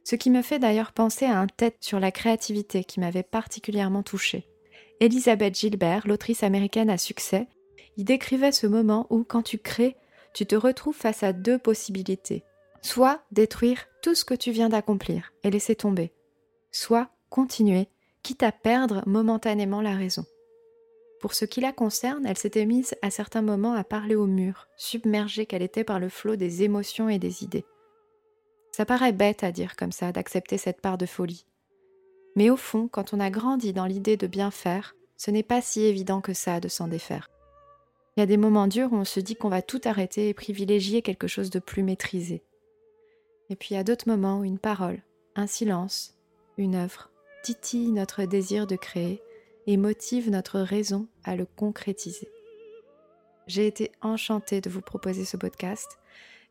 [0.04, 4.04] Ce qui me fait d'ailleurs penser à un tête sur la créativité qui m'avait particulièrement
[4.04, 4.48] touchée.
[5.00, 7.48] Elisabeth Gilbert, l'autrice américaine à succès,
[7.98, 9.96] y décrivait ce moment où, quand tu crées,
[10.34, 12.44] tu te retrouves face à deux possibilités.
[12.82, 16.14] Soit détruire tout ce que tu viens d'accomplir et laisser tomber,
[16.72, 17.88] soit continuer,
[18.24, 20.26] quitte à perdre momentanément la raison.
[21.20, 24.68] Pour ce qui la concerne, elle s'était mise à certains moments à parler au mur,
[24.78, 27.66] submergée qu'elle était par le flot des émotions et des idées.
[28.72, 31.46] Ça paraît bête à dire comme ça, d'accepter cette part de folie.
[32.36, 35.62] Mais au fond, quand on a grandi dans l'idée de bien faire, ce n'est pas
[35.62, 37.32] si évident que ça de s'en défaire.
[38.16, 40.34] Il y a des moments durs où on se dit qu'on va tout arrêter et
[40.36, 42.44] privilégier quelque chose de plus maîtrisé.
[43.50, 45.02] Et puis il y a d'autres moments où une parole,
[45.36, 46.16] un silence,
[46.58, 47.10] une œuvre
[47.44, 49.22] titille notre désir de créer
[49.68, 52.30] et motive notre raison à le concrétiser.
[53.48, 55.98] J'ai été enchantée de vous proposer ce podcast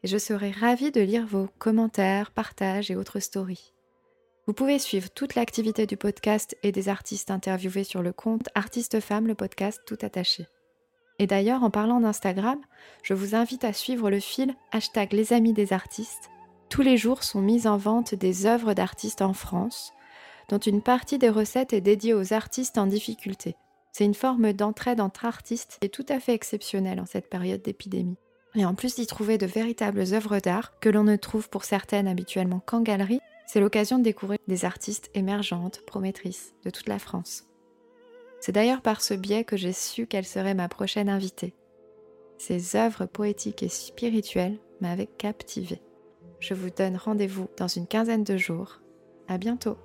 [0.02, 3.72] et je serai ravie de lire vos commentaires, partages et autres stories.
[4.46, 9.00] Vous pouvez suivre toute l'activité du podcast et des artistes interviewés sur le compte Artiste
[9.00, 10.46] Femme, le podcast tout attaché.
[11.18, 12.60] Et d'ailleurs, en parlant d'Instagram,
[13.02, 16.30] je vous invite à suivre le fil hashtag les amis des artistes.
[16.68, 19.92] Tous les jours sont mises en vente des œuvres d'artistes en France,
[20.48, 23.56] dont une partie des recettes est dédiée aux artistes en difficulté.
[23.92, 28.18] C'est une forme d'entraide entre artistes est tout à fait exceptionnelle en cette période d'épidémie.
[28.54, 32.08] Et en plus d'y trouver de véritables œuvres d'art, que l'on ne trouve pour certaines
[32.08, 37.44] habituellement qu'en galerie, c'est l'occasion de découvrir des artistes émergentes, promettrices de toute la France.
[38.40, 41.54] C'est d'ailleurs par ce biais que j'ai su qu'elle serait ma prochaine invitée.
[42.38, 45.80] Ses œuvres poétiques et spirituelles m'avaient captivée.
[46.38, 48.80] Je vous donne rendez-vous dans une quinzaine de jours.
[49.26, 49.78] À bientôt!